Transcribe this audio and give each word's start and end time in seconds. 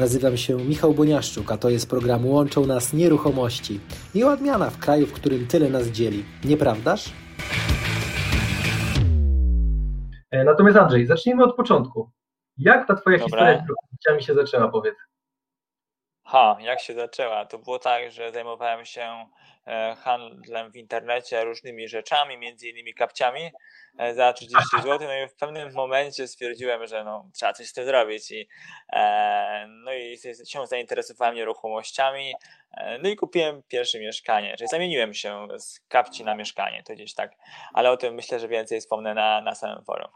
Nazywam 0.00 0.36
się 0.36 0.56
Michał 0.56 0.94
Boniaszczuk, 0.94 1.52
a 1.52 1.56
to 1.56 1.70
jest 1.70 1.90
program 1.90 2.26
Łączą 2.26 2.66
Nas 2.66 2.92
Nieruchomości. 2.92 3.80
Miła 4.14 4.32
odmiana 4.32 4.70
w 4.70 4.78
kraju, 4.78 5.06
w 5.06 5.12
którym 5.12 5.46
tyle 5.46 5.70
nas 5.70 5.86
dzieli. 5.86 6.24
Nieprawdaż? 6.44 7.12
E, 10.30 10.44
natomiast 10.44 10.76
Andrzej, 10.76 11.06
zacznijmy 11.06 11.44
od 11.44 11.56
początku. 11.56 12.10
Jak 12.58 12.88
ta 12.88 12.94
twoja 12.94 13.18
Dobra. 13.18 13.26
historia 13.26 13.58
z 13.58 13.60
nieruchomościami 13.60 14.22
się 14.22 14.34
zaczęła, 14.34 14.68
powiedz? 14.68 14.94
Ha, 16.30 16.56
jak 16.60 16.80
się 16.80 16.94
zaczęła? 16.94 17.44
To 17.44 17.58
było 17.58 17.78
tak, 17.78 18.10
że 18.10 18.32
zajmowałem 18.32 18.84
się 18.84 19.26
e, 19.66 19.96
handlem 20.00 20.72
w 20.72 20.76
internecie 20.76 21.44
różnymi 21.44 21.88
rzeczami, 21.88 22.38
między 22.38 22.68
innymi 22.68 22.94
kapciami 22.94 23.50
e, 23.98 24.14
za 24.14 24.32
30 24.32 24.62
zł. 24.82 24.98
No 25.08 25.24
i 25.24 25.28
w 25.28 25.34
pewnym 25.34 25.72
momencie 25.72 26.28
stwierdziłem, 26.28 26.86
że 26.86 27.04
no, 27.04 27.30
trzeba 27.34 27.52
coś 27.52 27.66
z 27.66 27.72
tym 27.72 27.84
zrobić. 27.84 28.30
I, 28.30 28.48
e, 28.92 29.66
no 29.68 29.92
i 29.92 30.18
się 30.48 30.66
zainteresowałem 30.66 31.34
nieruchomościami. 31.34 32.34
E, 32.76 32.98
no 32.98 33.08
i 33.08 33.16
kupiłem 33.16 33.62
pierwsze 33.62 34.00
mieszkanie, 34.00 34.56
czyli 34.56 34.68
zamieniłem 34.68 35.14
się 35.14 35.48
z 35.58 35.80
kapci 35.88 36.24
na 36.24 36.34
mieszkanie, 36.34 36.82
to 36.82 36.94
gdzieś 36.94 37.14
tak. 37.14 37.32
Ale 37.72 37.90
o 37.90 37.96
tym 37.96 38.14
myślę, 38.14 38.40
że 38.40 38.48
więcej 38.48 38.80
wspomnę 38.80 39.14
na, 39.14 39.40
na 39.40 39.54
samym 39.54 39.84
forum. 39.84 40.08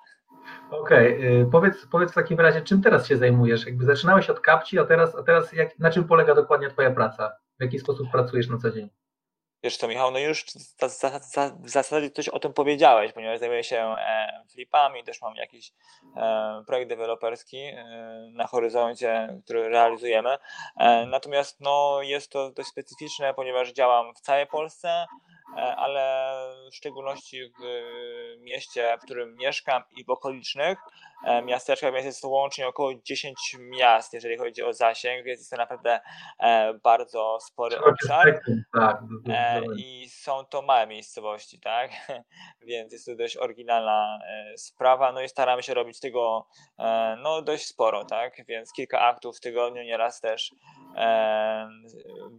Okej, 0.70 1.18
okay. 1.18 1.48
powiedz, 1.52 1.86
powiedz 1.86 2.12
w 2.12 2.14
takim 2.14 2.40
razie, 2.40 2.62
czym 2.62 2.82
teraz 2.82 3.06
się 3.06 3.16
zajmujesz? 3.16 3.66
Jakby 3.66 3.84
zaczynałeś 3.84 4.30
od 4.30 4.40
kapci, 4.40 4.78
a 4.78 4.84
teraz, 4.84 5.16
a 5.16 5.22
teraz 5.22 5.52
jak, 5.52 5.78
na 5.78 5.90
czym 5.90 6.04
polega 6.04 6.34
dokładnie 6.34 6.70
Twoja 6.70 6.90
praca? 6.90 7.36
W 7.58 7.62
jaki 7.62 7.78
sposób 7.78 8.10
pracujesz 8.10 8.48
na 8.48 8.58
co 8.58 8.70
dzień? 8.70 8.90
Wiesz 9.64 9.76
co, 9.76 9.88
Michał, 9.88 10.10
no 10.10 10.18
już 10.18 10.44
w 11.64 11.70
zasadzie 11.70 12.10
coś 12.10 12.28
o 12.28 12.38
tym 12.38 12.52
powiedziałeś, 12.52 13.12
ponieważ 13.12 13.38
zajmuję 13.38 13.64
się 13.64 13.76
e, 13.76 14.42
flipami, 14.52 15.04
też 15.04 15.22
mam 15.22 15.36
jakiś 15.36 15.72
e, 16.16 16.62
projekt 16.66 16.88
deweloperski 16.88 17.58
e, 17.58 17.84
na 18.32 18.46
horyzoncie, 18.46 19.40
który 19.44 19.68
realizujemy. 19.68 20.36
Natomiast 21.06 21.60
no, 21.60 21.98
jest 22.02 22.32
to 22.32 22.50
dość 22.50 22.68
specyficzne, 22.68 23.34
ponieważ 23.34 23.72
działam 23.72 24.14
w 24.14 24.20
całej 24.20 24.46
Polsce, 24.46 25.06
ale 25.56 26.34
w 26.70 26.74
szczególności 26.74 27.52
w 27.58 27.62
mieście, 28.40 28.98
w 29.00 29.04
którym 29.04 29.36
mieszkam 29.36 29.82
i 29.96 30.04
w 30.04 30.10
okolicznych 30.10 30.78
e, 30.78 31.13
miasteczkach, 31.44 31.92
więc 31.92 32.06
jest 32.06 32.22
to 32.22 32.28
łącznie 32.28 32.68
około 32.68 32.94
10 32.94 33.56
miast, 33.58 34.12
jeżeli 34.12 34.38
chodzi 34.38 34.62
o 34.62 34.72
zasięg, 34.72 35.24
więc 35.24 35.40
jest 35.40 35.50
to 35.50 35.56
naprawdę 35.56 36.00
e, 36.40 36.74
bardzo 36.74 37.38
spory 37.40 37.78
obszar. 37.80 38.40
Tak, 38.74 39.00
I 39.76 40.08
są 40.08 40.44
to 40.44 40.62
małe 40.62 40.86
miejscowości, 40.86 41.60
tak? 41.60 41.90
Więc 42.66 42.92
jest 42.92 43.06
to 43.06 43.16
dość 43.16 43.36
oryginalna 43.36 44.18
sprawa. 44.56 45.12
No 45.12 45.22
i 45.22 45.28
staramy 45.28 45.62
się 45.62 45.74
robić 45.74 46.00
tego 46.00 46.46
no, 47.22 47.42
dość 47.42 47.66
sporo, 47.66 48.04
tak? 48.04 48.46
Więc 48.48 48.72
kilka 48.72 49.00
aktów 49.00 49.36
w 49.36 49.40
tygodniu 49.40 49.82
nieraz 49.82 50.20
też 50.20 50.54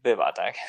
bywa, 0.03 0.34
tak? 0.34 0.56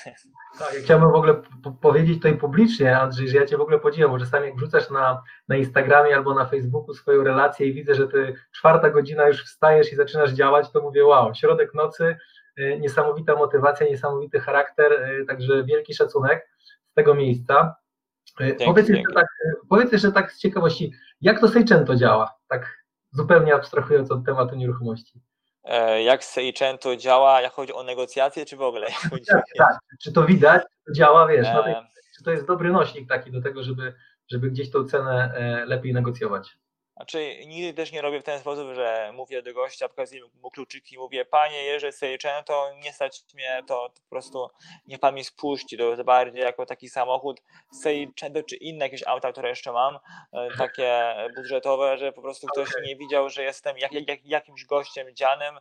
Tak, 0.58 0.74
ja 0.74 0.80
chciałbym 0.80 1.10
w 1.10 1.14
ogóle 1.14 1.42
powiedzieć 1.80 2.16
tutaj 2.16 2.38
publicznie, 2.38 2.98
Andrzej, 2.98 3.28
że 3.28 3.36
ja 3.36 3.46
Cię 3.46 3.56
w 3.56 3.60
ogóle 3.60 3.78
podziwiam, 3.78 4.10
bo 4.10 4.18
czasami 4.18 4.46
jak 4.46 4.56
wrzucasz 4.56 4.90
na, 4.90 5.22
na 5.48 5.56
Instagramie 5.56 6.16
albo 6.16 6.34
na 6.34 6.46
Facebooku 6.46 6.94
swoją 6.94 7.24
relację 7.24 7.66
i 7.66 7.72
widzę, 7.72 7.94
że 7.96 8.08
Ty 8.08 8.34
czwarta 8.52 8.90
godzina 8.90 9.28
już 9.28 9.44
wstajesz 9.44 9.92
i 9.92 9.96
zaczynasz 9.96 10.30
działać, 10.30 10.70
to 10.72 10.80
mówię 10.80 11.06
wow, 11.06 11.34
środek 11.34 11.74
nocy, 11.74 12.16
y, 12.58 12.78
niesamowita 12.80 13.34
motywacja, 13.34 13.86
niesamowity 13.86 14.40
charakter, 14.40 14.92
y, 14.92 15.24
także 15.26 15.64
wielki 15.64 15.94
szacunek 15.94 16.48
z 16.90 16.94
tego 16.94 17.14
miejsca. 17.14 17.76
Dzięki, 18.40 18.64
powiedz, 18.64 18.86
dzięki. 18.86 19.00
Jeszcze 19.00 19.14
tak, 19.14 19.26
powiedz 19.68 19.92
jeszcze 19.92 20.12
tak 20.12 20.32
z 20.32 20.38
ciekawości, 20.38 20.92
jak 21.20 21.40
to 21.40 21.48
Seicento 21.48 21.96
działa, 21.96 22.34
tak 22.48 22.84
zupełnie 23.10 23.54
abstrahując 23.54 24.10
od 24.10 24.24
tematu 24.24 24.56
nieruchomości. 24.56 25.20
E, 25.64 26.02
jak 26.02 26.24
Seicento 26.24 26.96
działa, 26.96 27.40
jak 27.40 27.52
chodzi 27.52 27.72
o 27.72 27.82
negocjacje, 27.82 28.46
czy 28.46 28.56
w 28.56 28.62
ogóle? 28.62 28.86
Tak, 29.28 29.44
tak, 29.58 29.78
czy 30.02 30.12
to 30.12 30.24
widać, 30.24 30.62
czy 30.62 30.84
to 30.86 30.92
działa, 30.92 31.26
wiesz, 31.26 31.46
no, 31.54 31.64
czy 32.16 32.24
to 32.24 32.30
jest 32.30 32.46
dobry 32.46 32.72
nośnik 32.72 33.08
taki 33.08 33.32
do 33.32 33.42
tego, 33.42 33.62
żeby, 33.62 33.94
żeby 34.28 34.50
gdzieś 34.50 34.70
tą 34.70 34.84
cenę 34.84 35.34
e, 35.34 35.64
lepiej 35.64 35.92
negocjować? 35.92 36.56
Znaczy, 36.96 37.36
nigdy 37.46 37.74
też 37.74 37.92
nie 37.92 38.02
robię 38.02 38.20
w 38.20 38.24
ten 38.24 38.40
sposób, 38.40 38.74
że 38.74 39.10
mówię 39.14 39.42
do 39.42 39.54
gościa, 39.54 39.88
pokazuję 39.88 40.22
mu 40.42 40.50
kluczyki, 40.50 40.98
mówię, 40.98 41.24
panie, 41.24 41.80
sobie 41.90 42.18
to 42.46 42.72
nie 42.82 42.92
stać 42.92 43.24
mnie, 43.34 43.62
to, 43.66 43.90
po 43.94 44.10
prostu 44.10 44.48
niech 44.86 44.98
pan 45.00 45.14
mi 45.14 45.24
spuści. 45.24 45.78
To 45.78 45.84
jest 45.84 46.02
bardziej 46.02 46.42
jako 46.42 46.66
taki 46.66 46.88
samochód 46.88 47.42
Seicento, 47.72 48.42
czy 48.42 48.56
inne 48.56 48.84
jakieś 48.84 49.06
auta, 49.06 49.32
które 49.32 49.48
jeszcze 49.48 49.72
mam, 49.72 49.98
e, 50.32 50.48
takie 50.58 51.14
budżetowe, 51.36 51.98
że 51.98 52.12
po 52.12 52.22
prostu 52.22 52.46
ktoś 52.46 52.68
nie 52.86 52.96
widział, 52.96 53.30
że 53.30 53.42
jestem 53.42 53.78
jak, 53.78 53.92
jak, 53.92 54.26
jakimś 54.26 54.64
gościem 54.64 55.14
dzianym, 55.14 55.58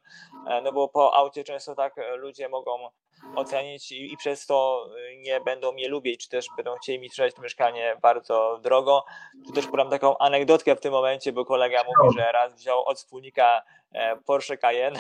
e, 0.48 0.62
no 0.62 0.72
bo 0.72 0.88
po 0.88 1.14
aucie 1.16 1.44
często 1.44 1.76
tak 1.76 1.96
ludzie 2.18 2.50
mogą 2.50 2.90
ocenić 3.36 3.92
i, 3.92 4.14
i, 4.14 4.18
przez 4.18 4.46
to 4.46 4.90
nie 5.18 5.42
będą 5.42 5.72
mnie 5.72 5.88
lubić, 5.90 6.22
czy 6.22 6.30
też 6.30 6.48
będą 6.58 6.76
chcieli 6.76 7.00
mi 7.00 7.10
sprzedać 7.10 7.34
to 7.34 7.42
mieszkanie 7.42 7.98
bardzo 8.02 8.60
drogo. 8.64 9.06
Tu 9.48 9.54
też 9.54 9.68
podam 9.68 9.90
taką 9.90 10.18
anegdotkę 10.18 10.76
w 10.76 10.82
tym 10.82 10.92
momencie, 10.92 11.25
bo 11.34 11.46
kolega 11.46 11.84
mówi, 11.84 12.18
że 12.18 12.32
raz 12.32 12.56
wziął 12.56 12.86
od 12.86 12.98
wspólnika 12.98 13.62
e, 13.92 14.16
Porsche 14.16 14.58
Cayenne 14.58 15.00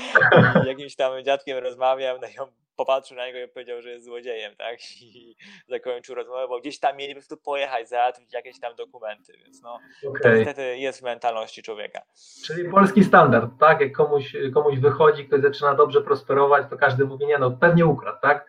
i 0.64 0.68
jakimś 0.68 0.96
tam 0.96 1.24
dziadkiem 1.24 1.58
rozmawiał, 1.58 2.18
no 2.20 2.28
i 2.28 2.38
on 2.38 2.52
popatrzył 2.76 3.16
na 3.16 3.26
niego 3.26 3.38
i 3.38 3.48
powiedział, 3.48 3.82
że 3.82 3.90
jest 3.90 4.04
złodziejem, 4.04 4.56
tak? 4.56 4.78
I 5.02 5.36
zakończył 5.68 6.14
rozmowę, 6.14 6.48
bo 6.48 6.60
gdzieś 6.60 6.78
tam 6.80 6.96
mieli 6.96 7.14
po 7.14 7.20
prostu 7.20 7.36
pojechać, 7.36 7.88
załatwić 7.88 8.32
jakieś 8.32 8.60
tam 8.60 8.74
dokumenty, 8.74 9.32
więc 9.44 9.62
no 9.62 9.78
okay. 10.08 10.22
to 10.22 10.36
niestety 10.36 10.78
jest 10.78 11.00
w 11.00 11.02
mentalności 11.02 11.62
człowieka. 11.62 12.02
Czyli 12.46 12.70
polski 12.70 13.04
standard, 13.04 13.50
tak? 13.60 13.80
Jak 13.80 13.92
komuś, 13.92 14.36
komuś 14.54 14.78
wychodzi, 14.78 15.26
ktoś 15.26 15.40
zaczyna 15.40 15.74
dobrze 15.74 16.00
prosperować, 16.00 16.70
to 16.70 16.76
każdy 16.76 17.04
mówi, 17.04 17.26
nie 17.26 17.38
no, 17.38 17.50
pewnie 17.50 17.86
ukradł, 17.86 18.18
tak? 18.22 18.46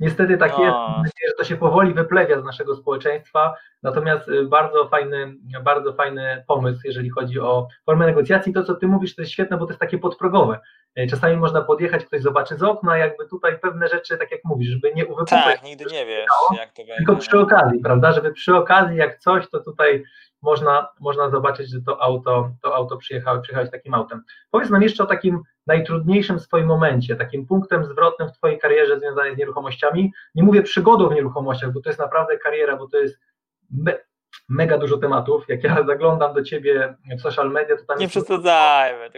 Niestety 0.00 0.38
tak 0.38 0.52
no. 0.58 0.64
jest, 0.64 0.76
nadzieję, 0.96 1.28
że 1.28 1.34
to 1.38 1.44
się 1.44 1.56
powoli 1.56 1.94
wyplewia 1.94 2.40
z 2.40 2.44
naszego 2.44 2.76
społeczeństwa, 2.76 3.54
natomiast 3.82 4.28
y, 4.28 4.44
bardzo 4.44 4.88
fajny, 4.88 5.34
bardzo 5.64 5.92
fajny 5.92 6.44
pomysł, 6.46 6.80
jeżeli 6.84 7.10
chodzi 7.10 7.40
o 7.40 7.68
formę 7.86 8.06
negocjacji. 8.06 8.52
To, 8.52 8.64
co 8.64 8.74
ty 8.74 8.86
mówisz, 8.86 9.14
to 9.14 9.22
jest 9.22 9.32
świetne, 9.32 9.56
bo 9.56 9.66
to 9.66 9.70
jest 9.70 9.80
takie 9.80 9.98
podprogowe. 9.98 10.60
E, 10.96 11.06
czasami 11.06 11.36
można 11.36 11.62
podjechać, 11.62 12.04
ktoś 12.04 12.22
zobaczy 12.22 12.56
z 12.56 12.62
okna, 12.62 12.96
jakby 12.96 13.28
tutaj 13.28 13.58
pewne 13.58 13.88
rzeczy, 13.88 14.18
tak 14.18 14.30
jak 14.30 14.40
mówisz, 14.44 14.68
żeby 14.68 14.92
nie 14.94 15.06
uwypuszczać. 15.06 15.44
Tak, 15.44 15.62
nigdy 15.62 15.84
nie 15.84 16.06
wiesz, 16.06 16.26
jak 16.56 16.72
to 16.72 16.82
będzie. 16.82 16.96
Tylko 16.96 17.16
przy 17.16 17.38
okazji, 17.38 17.80
prawda, 17.80 18.12
żeby 18.12 18.32
przy 18.32 18.56
okazji 18.56 18.96
jak 18.96 19.18
coś, 19.18 19.50
to 19.50 19.60
tutaj 19.60 20.04
można, 20.42 20.88
można 21.00 21.30
zobaczyć, 21.30 21.70
że 21.70 21.80
to 21.80 22.02
auto, 22.02 22.50
to 22.62 22.74
auto 22.74 22.96
przyjechało, 22.96 23.40
przyjechałeś 23.40 23.70
takim 23.70 23.94
autem. 23.94 24.22
Powiedz 24.50 24.70
nam 24.70 24.82
jeszcze 24.82 25.02
o 25.02 25.06
takim 25.06 25.42
najtrudniejszym 25.66 26.40
swoim 26.40 26.66
momencie, 26.66 27.16
takim 27.16 27.46
punktem 27.46 27.84
zwrotnym 27.84 28.28
w 28.28 28.32
Twojej 28.32 28.58
karierze 28.58 28.98
związanej 28.98 29.34
z 29.34 29.38
nieruchomościami. 29.38 30.12
Nie 30.34 30.42
mówię 30.42 30.62
przygodą 30.62 31.08
w 31.08 31.14
nieruchomościach, 31.14 31.72
bo 31.72 31.80
to 31.80 31.88
jest 31.88 32.00
naprawdę 32.00 32.38
kariera, 32.38 32.76
bo 32.76 32.88
to 32.88 32.98
jest 32.98 33.18
mega 34.48 34.78
dużo 34.78 34.98
tematów. 34.98 35.44
Jak 35.48 35.64
ja 35.64 35.84
zaglądam 35.86 36.34
do 36.34 36.42
ciebie 36.42 36.96
w 37.18 37.20
social 37.20 37.50
media, 37.50 37.76
to 37.76 37.84
tam 37.84 37.98
nie 37.98 38.08
przesadzajmy. 38.08 39.10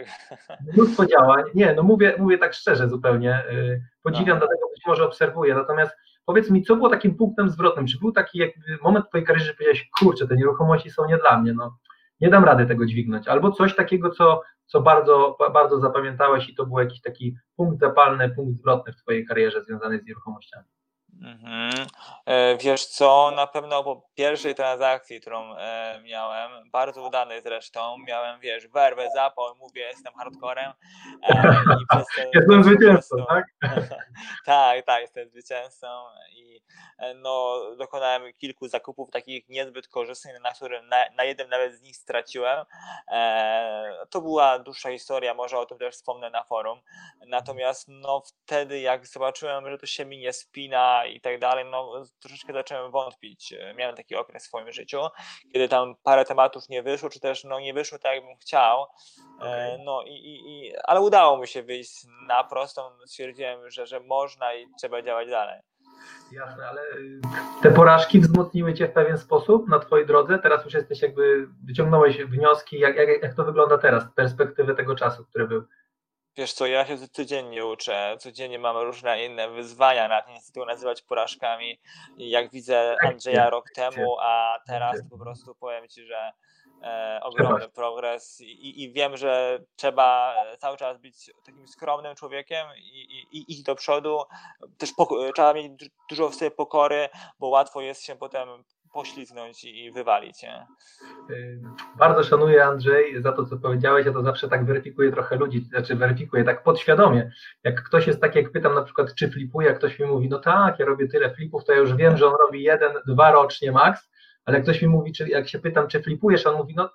Mnóstwo 0.73 1.05
działań. 1.05 1.43
Nie, 1.55 1.73
no 1.73 1.83
mówię, 1.83 2.15
mówię 2.19 2.37
tak 2.37 2.53
szczerze 2.53 2.89
zupełnie. 2.89 3.43
Y, 3.51 3.81
podziwiam, 4.03 4.39
no. 4.39 4.45
dlatego 4.45 4.69
być 4.75 4.85
może 4.87 5.05
obserwuję. 5.05 5.55
Natomiast 5.55 5.91
powiedz 6.25 6.49
mi, 6.51 6.63
co 6.63 6.75
było 6.75 6.89
takim 6.89 7.15
punktem 7.15 7.49
zwrotnym? 7.49 7.87
Czy 7.87 7.99
był 7.99 8.11
taki 8.11 8.41
moment 8.83 9.05
w 9.05 9.09
twojej 9.09 9.25
karierze, 9.27 9.45
że 9.45 9.53
powiedziałeś, 9.53 9.89
kurczę, 9.99 10.27
te 10.27 10.35
nieruchomości 10.35 10.91
są 10.91 11.05
nie 11.05 11.17
dla 11.17 11.41
mnie, 11.41 11.53
no 11.53 11.77
nie 12.21 12.29
dam 12.29 12.45
rady 12.45 12.65
tego 12.65 12.85
dźwignąć. 12.85 13.27
Albo 13.27 13.51
coś 13.51 13.75
takiego, 13.75 14.09
co, 14.09 14.41
co 14.65 14.81
bardzo, 14.81 15.37
bardzo 15.53 15.79
zapamiętałeś 15.79 16.49
i 16.49 16.55
to 16.55 16.65
był 16.65 16.79
jakiś 16.79 17.01
taki 17.01 17.35
punkt 17.55 17.79
zapalny, 17.79 18.29
punkt 18.29 18.57
zwrotny 18.57 18.93
w 18.93 18.95
twojej 18.95 19.25
karierze 19.25 19.63
związany 19.63 19.99
z 19.99 20.05
nieruchomościami. 20.05 20.65
Mhm. 21.21 21.87
E, 22.25 22.57
wiesz 22.57 22.85
co, 22.85 23.31
na 23.35 23.47
pewno 23.47 23.83
po 23.83 24.09
pierwszej 24.15 24.55
transakcji, 24.55 25.21
którą 25.21 25.55
e, 25.55 26.01
miałem, 26.03 26.69
bardzo 26.71 27.07
udanej 27.07 27.41
zresztą, 27.41 27.97
miałem, 27.97 28.39
wiesz, 28.39 28.67
werwę, 28.67 29.09
zapał, 29.15 29.55
mówię, 29.55 29.81
jestem 29.81 30.13
hardcorem. 30.13 30.73
E, 31.29 31.63
jestem 32.35 32.63
zwycięzcą, 32.63 33.15
tak? 33.29 33.45
tak, 34.45 34.85
tak, 34.85 35.01
jestem 35.01 35.29
zwycięzcą 35.29 35.87
i 36.31 36.61
no, 37.15 37.61
dokonałem 37.77 38.33
kilku 38.33 38.67
zakupów 38.67 39.11
takich 39.11 39.49
niezbyt 39.49 39.87
korzystnych, 39.87 40.41
na 40.41 40.51
którym 40.51 40.87
na, 40.87 40.97
na 41.17 41.23
jednym 41.23 41.49
nawet 41.49 41.75
z 41.75 41.81
nich 41.81 41.97
straciłem. 41.97 42.65
to 44.09 44.21
była 44.21 44.59
dłuższa 44.59 44.91
historia, 44.91 45.33
może 45.33 45.59
o 45.59 45.65
tym 45.65 45.77
też 45.77 45.95
wspomnę 45.95 46.29
na 46.29 46.43
forum. 46.43 46.79
Natomiast 47.27 47.87
no, 47.87 48.21
wtedy, 48.45 48.79
jak 48.79 49.07
zobaczyłem, 49.07 49.69
że 49.69 49.77
to 49.77 49.85
się 49.85 50.05
mi 50.05 50.17
nie 50.17 50.33
spina 50.33 51.06
i 51.13 51.21
tak 51.21 51.39
dalej, 51.39 51.65
no 51.71 52.03
troszeczkę 52.19 52.53
zacząłem 52.53 52.91
wątpić. 52.91 53.53
Miałem 53.75 53.95
taki 53.95 54.15
okres 54.15 54.43
w 54.43 54.47
swoim 54.47 54.71
życiu, 54.71 54.99
kiedy 55.53 55.69
tam 55.69 55.95
parę 56.03 56.25
tematów 56.25 56.69
nie 56.69 56.83
wyszło, 56.83 57.09
czy 57.09 57.19
też 57.19 57.43
no 57.43 57.59
nie 57.59 57.73
wyszło 57.73 57.99
tak, 57.99 58.15
jakbym 58.15 58.37
chciał. 58.37 58.85
Okay. 59.37 59.77
No 59.85 60.03
i, 60.05 60.11
i, 60.11 60.67
i, 60.67 60.75
ale 60.83 61.01
udało 61.01 61.37
mi 61.37 61.47
się 61.47 61.63
wyjść 61.63 62.05
na 62.27 62.43
prostą. 62.43 62.81
Stwierdziłem, 63.05 63.69
że, 63.69 63.85
że 63.85 63.99
można 63.99 64.53
i 64.53 64.67
trzeba 64.79 65.01
działać 65.01 65.29
dalej. 65.29 65.61
Jasne, 66.31 66.67
ale 66.67 66.81
y, 66.81 67.21
te 67.61 67.71
porażki 67.71 68.19
wzmocniły 68.19 68.73
Cię 68.73 68.87
w 68.87 68.93
pewien 68.93 69.17
sposób 69.17 69.67
na 69.67 69.79
Twojej 69.79 70.05
drodze? 70.05 70.39
Teraz 70.39 70.65
już 70.65 70.73
jesteś 70.73 71.01
jakby, 71.01 71.47
wyciągnąłeś 71.65 72.17
wnioski, 72.17 72.79
jak, 72.79 72.95
jak, 72.95 73.23
jak 73.23 73.33
to 73.33 73.43
wygląda 73.43 73.77
teraz 73.77 74.03
z 74.03 74.11
perspektywy 74.11 74.75
tego 74.75 74.95
czasu, 74.95 75.25
który 75.25 75.47
był? 75.47 75.63
Wiesz 76.37 76.53
co, 76.53 76.65
ja 76.65 76.85
się 76.85 76.97
codziennie 77.07 77.65
uczę, 77.65 78.17
codziennie 78.19 78.59
mam 78.59 78.77
różne 78.77 79.25
inne 79.25 79.49
wyzwania, 79.49 80.07
na 80.07 80.21
nie 80.27 80.39
chcę 80.39 80.53
tego 80.53 80.65
nazywać 80.65 81.01
porażkami. 81.01 81.79
Jak 82.17 82.51
widzę 82.51 82.95
Andrzeja 83.05 83.49
rok 83.49 83.65
temu, 83.75 84.17
a 84.19 84.59
teraz 84.67 85.01
po 85.09 85.17
prostu 85.17 85.55
powiem 85.55 85.87
Ci, 85.87 86.05
że 86.05 86.31
e, 86.83 87.19
ogromny 87.23 87.69
progres 87.69 88.41
I, 88.41 88.83
i 88.83 88.91
wiem, 88.91 89.17
że 89.17 89.59
trzeba 89.75 90.35
cały 90.59 90.77
czas 90.77 90.97
być 90.97 91.31
takim 91.45 91.67
skromnym 91.67 92.15
człowiekiem 92.15 92.67
i, 92.77 93.27
i 93.31 93.51
iść 93.51 93.63
do 93.63 93.75
przodu. 93.75 94.23
Też 94.77 94.89
trzeba 95.35 95.53
mieć 95.53 95.71
dużo 96.09 96.29
w 96.29 96.35
sobie 96.35 96.51
pokory, 96.51 97.09
bo 97.39 97.47
łatwo 97.47 97.81
jest 97.81 98.03
się 98.03 98.15
potem 98.15 98.63
poślizgnąć 98.97 99.63
i 99.63 99.91
wywalić. 99.91 100.43
Nie? 100.43 100.67
Bardzo 101.97 102.23
szanuję 102.23 102.65
Andrzej 102.65 103.21
za 103.21 103.31
to, 103.31 103.45
co 103.45 103.57
powiedziałeś. 103.57 104.05
Ja 104.05 104.13
to 104.13 104.23
zawsze 104.23 104.49
tak 104.49 104.65
weryfikuję 104.65 105.11
trochę 105.11 105.35
ludzi, 105.35 105.61
znaczy 105.61 105.95
weryfikuję 105.95 106.43
tak 106.43 106.63
podświadomie. 106.63 107.31
Jak 107.63 107.83
ktoś 107.83 108.07
jest 108.07 108.21
taki, 108.21 108.39
jak 108.39 108.51
pytam 108.51 108.73
na 108.73 108.81
przykład, 108.81 109.15
czy 109.15 109.29
flipuje, 109.31 109.67
jak 109.67 109.77
ktoś 109.77 109.99
mi 109.99 110.05
mówi, 110.05 110.29
no 110.29 110.39
tak, 110.39 110.79
ja 110.79 110.85
robię 110.85 111.07
tyle 111.07 111.35
flipów, 111.35 111.65
to 111.65 111.73
ja 111.73 111.79
już 111.79 111.95
wiem, 111.95 112.17
że 112.17 112.27
on 112.27 112.33
robi 112.45 112.63
jeden, 112.63 112.91
dwa 113.07 113.31
rocznie 113.31 113.71
max, 113.71 114.09
ale 114.45 114.61
ktoś 114.61 114.81
mi 114.81 114.87
mówi, 114.87 115.13
czy 115.13 115.27
jak 115.27 115.49
się 115.49 115.59
pytam, 115.59 115.87
czy 115.87 116.03
flipujesz, 116.03 116.47
on 116.47 116.55
mówi, 116.55 116.73
no 116.75 116.89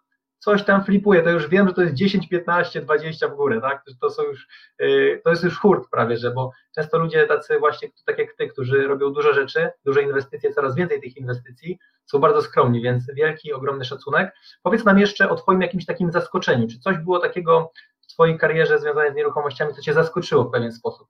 coś 0.45 0.65
tam 0.65 0.85
flipuje, 0.85 1.23
to 1.23 1.31
już 1.31 1.49
wiem, 1.49 1.69
że 1.69 1.75
to 1.75 1.83
jest 1.83 1.95
10, 1.95 2.29
15, 2.29 2.81
20 2.81 3.29
w 3.29 3.37
górę, 3.37 3.61
tak? 3.61 3.85
To 4.01 4.11
są 4.11 4.23
już, 4.23 4.49
y, 4.81 5.21
to 5.25 5.31
jest 5.31 5.45
już 5.45 5.59
hurt 5.59 5.91
prawie, 5.91 6.17
że 6.17 6.31
bo 6.31 6.51
często 6.75 6.99
ludzie 6.99 7.27
tacy 7.27 7.59
właśnie, 7.59 7.89
tak 8.07 8.19
jak 8.19 8.33
ty, 8.33 8.49
którzy 8.49 8.89
robią 8.89 9.13
dużo 9.13 9.33
rzeczy, 9.33 9.71
duże 9.85 10.03
inwestycje, 10.03 10.53
coraz 10.53 10.75
więcej 10.75 11.01
tych 11.01 11.17
inwestycji, 11.17 11.79
są 12.07 12.19
bardzo 12.19 12.43
skromni, 12.43 12.83
więc 12.83 13.15
wielki, 13.15 13.53
ogromny 13.53 13.85
szacunek. 13.85 14.35
Powiedz 14.63 14.85
nam 14.85 14.99
jeszcze 14.99 15.31
o 15.31 15.35
twoim 15.35 15.63
jakimś 15.63 15.87
takim 15.87 16.13
zaskoczeniu, 16.13 16.69
czy 16.69 16.79
coś 16.79 16.99
było 16.99 17.19
takiego 17.19 17.73
w 18.01 18.07
twojej 18.07 18.39
karierze 18.39 18.79
związane 18.79 19.13
z 19.13 19.15
nieruchomościami, 19.15 19.75
co 19.75 19.83
cię 19.83 19.95
zaskoczyło 19.95 20.45
w 20.45 20.51
pewien 20.51 20.73
sposób? 20.73 21.09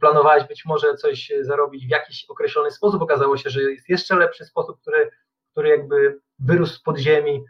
Planowałeś 0.00 0.48
być 0.48 0.64
może 0.64 0.94
coś 0.94 1.32
zarobić 1.40 1.86
w 1.86 1.90
jakiś 1.90 2.26
określony 2.28 2.70
sposób, 2.70 3.02
okazało 3.02 3.36
się, 3.36 3.50
że 3.50 3.62
jest 3.62 3.88
jeszcze 3.88 4.16
lepszy 4.16 4.44
sposób, 4.44 4.80
który, 4.80 5.10
który 5.52 5.68
jakby 5.68 6.20
wyrósł 6.38 6.74
z 6.74 6.82
podziemi, 6.82 7.44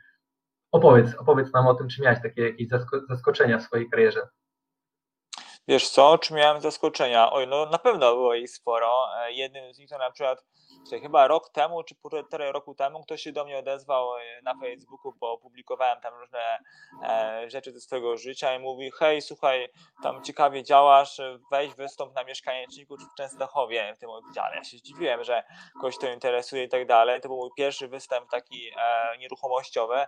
Opowiedz, 0.72 1.14
opowiedz 1.14 1.52
nam 1.52 1.66
o 1.66 1.74
tym, 1.74 1.88
czy 1.88 2.02
miałeś 2.02 2.22
takie 2.22 2.42
jakieś 2.42 2.68
zaskoczenia 3.08 3.58
w 3.58 3.62
swojej 3.62 3.90
karierze. 3.90 4.28
Wiesz 5.68 5.88
co, 5.88 6.18
czy 6.18 6.34
miałem 6.34 6.60
zaskoczenia? 6.60 7.32
Oj, 7.32 7.46
no 7.46 7.66
na 7.66 7.78
pewno 7.78 8.14
było 8.14 8.34
ich 8.34 8.50
sporo. 8.50 9.08
E, 9.16 9.32
jednym 9.32 9.74
z 9.74 9.78
nich 9.78 9.88
to 9.90 9.98
na 9.98 10.10
przykład 10.10 10.44
chyba 11.02 11.26
rok 11.26 11.50
temu, 11.50 11.82
czy 11.82 11.94
półtora 11.94 12.52
roku 12.52 12.74
temu, 12.74 13.02
ktoś 13.02 13.22
się 13.22 13.32
do 13.32 13.44
mnie 13.44 13.58
odezwał 13.58 14.16
e, 14.16 14.42
na 14.42 14.54
Facebooku, 14.54 15.12
bo 15.20 15.32
opublikowałem 15.32 16.00
tam 16.00 16.14
różne 16.14 16.58
e, 17.02 17.50
rzeczy 17.50 17.72
ze 17.72 17.80
swojego 17.80 18.16
życia 18.16 18.54
i 18.54 18.58
mówi, 18.58 18.90
hej, 18.98 19.22
słuchaj, 19.22 19.68
tam 20.02 20.24
ciekawie 20.24 20.64
działasz, 20.64 21.20
weź 21.50 21.74
wystąp 21.74 22.14
na 22.14 22.24
mieszkanieczniku 22.24 22.96
w 22.96 23.16
Częstochowie 23.16 23.94
w 23.96 23.98
tym 23.98 24.10
oddziale. 24.10 24.56
Ja 24.56 24.64
się 24.64 24.76
zdziwiłem, 24.76 25.24
że 25.24 25.42
kogoś 25.74 25.98
to 25.98 26.08
interesuje 26.08 26.64
i 26.64 26.68
tak 26.68 26.86
dalej. 26.86 27.20
To 27.20 27.28
był 27.28 27.36
mój 27.36 27.50
pierwszy 27.56 27.88
występ 27.88 28.30
taki 28.30 28.70
nieruchomościowy 29.18 30.06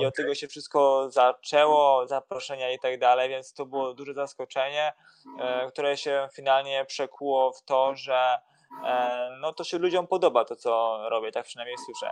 i 0.00 0.06
od 0.06 0.16
tego 0.16 0.34
się 0.34 0.48
wszystko 0.48 1.10
zaczęło, 1.10 2.06
zaproszenia 2.06 2.72
i 2.72 2.78
tak 2.78 2.98
dalej, 2.98 3.28
więc 3.28 3.52
to 3.52 3.66
było 3.66 3.94
duże 3.94 4.14
zaskoczenie, 4.14 4.91
e, 5.38 5.70
które 5.70 5.96
się 5.96 6.28
finalnie 6.34 6.84
przekuło 6.84 7.52
w 7.52 7.64
to, 7.64 7.94
że 7.94 8.38
E, 8.84 9.28
no 9.40 9.52
to 9.52 9.64
się 9.64 9.78
ludziom 9.78 10.06
podoba 10.06 10.44
to, 10.44 10.56
co 10.56 11.00
robię, 11.10 11.32
tak 11.32 11.44
przynajmniej 11.44 11.76
słyszę. 11.78 12.10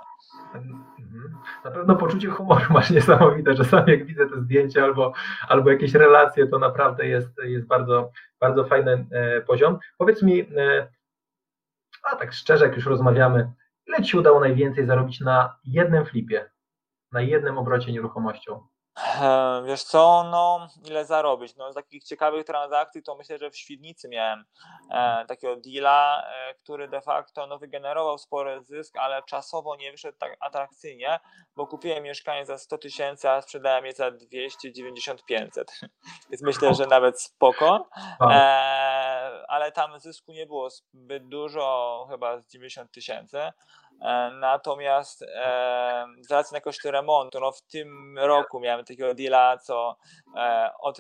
Mhm. 0.55 0.85
Na 1.65 1.71
pewno 1.71 1.97
poczucie 1.97 2.29
humoru 2.29 2.65
masz 2.75 2.91
niesamowite. 2.91 3.55
Czasami 3.55 3.93
jak 3.93 4.07
widzę 4.07 4.27
te 4.27 4.41
zdjęcia 4.41 4.85
albo, 4.85 5.13
albo 5.49 5.71
jakieś 5.71 5.95
relacje, 5.95 6.47
to 6.47 6.59
naprawdę 6.59 7.07
jest, 7.07 7.29
jest 7.45 7.67
bardzo, 7.67 8.11
bardzo 8.41 8.65
fajny 8.65 9.07
e, 9.11 9.41
poziom. 9.41 9.79
Powiedz 9.99 10.23
mi, 10.23 10.47
a 12.03 12.17
tak 12.17 12.33
szczerze, 12.33 12.65
jak 12.65 12.77
już 12.77 12.87
rozmawiamy, 12.87 13.53
ile 13.87 14.03
Ci 14.03 14.17
udało 14.17 14.41
najwięcej 14.41 14.87
zarobić 14.87 15.21
na 15.21 15.59
jednym 15.65 16.07
flipie, 16.07 16.51
na 17.13 17.21
jednym 17.21 17.59
obrocie 17.59 17.93
nieruchomością? 17.93 18.67
Wiesz 19.67 19.83
co, 19.83 20.25
no 20.31 20.69
ile 20.89 21.05
zarobić? 21.05 21.57
No 21.57 21.73
z 21.73 21.75
takich 21.75 22.05
ciekawych 22.05 22.45
transakcji 22.45 23.03
to 23.03 23.17
myślę, 23.17 23.39
że 23.39 23.51
w 23.51 23.57
Świdnicy 23.57 24.09
miałem 24.09 24.45
e, 24.91 25.25
takiego 25.27 25.57
deala, 25.57 26.23
e, 26.27 26.55
który 26.55 26.89
de 26.89 27.01
facto 27.01 27.47
no, 27.47 27.59
wygenerował 27.59 28.19
spory 28.19 28.63
zysk, 28.63 28.97
ale 28.97 29.23
czasowo 29.23 29.77
nie 29.77 29.93
wyszedł 29.93 30.19
tak 30.19 30.37
atrakcyjnie, 30.41 31.21
bo 31.57 31.67
kupiłem 31.67 32.03
mieszkanie 32.05 32.47
za 32.47 32.59
100 32.59 32.79
tysięcy, 32.79 33.31
a 33.31 33.43
sprzedałem 33.43 33.87
je 33.87 33.93
za 33.93 34.11
290 34.11 35.25
500. 35.25 35.81
Więc 36.31 36.43
myślę, 36.43 36.75
że 36.75 36.87
nawet 36.87 37.23
spoko. 37.23 37.89
E, 38.31 39.30
ale 39.49 39.73
tam 39.73 40.01
zysku 40.01 40.33
nie 40.33 40.47
było 40.47 40.71
zbyt 40.71 41.29
dużo, 41.29 42.07
chyba 42.11 42.41
z 42.41 42.47
90 42.47 42.93
tysięcy. 42.93 43.39
E, 44.01 44.31
natomiast 44.41 45.23
e, 45.23 46.07
z 46.21 46.31
racji 46.31 46.55
na 46.55 46.61
koszty 46.61 46.91
remontu, 46.91 47.41
no 47.41 47.53
w 47.53 47.63
tym 47.63 48.19
roku 48.19 48.61
miałem 48.61 48.85
takiego 48.85 49.15
deala, 49.15 49.59
co 49.59 49.97
e, 50.37 50.71
od 50.79 50.99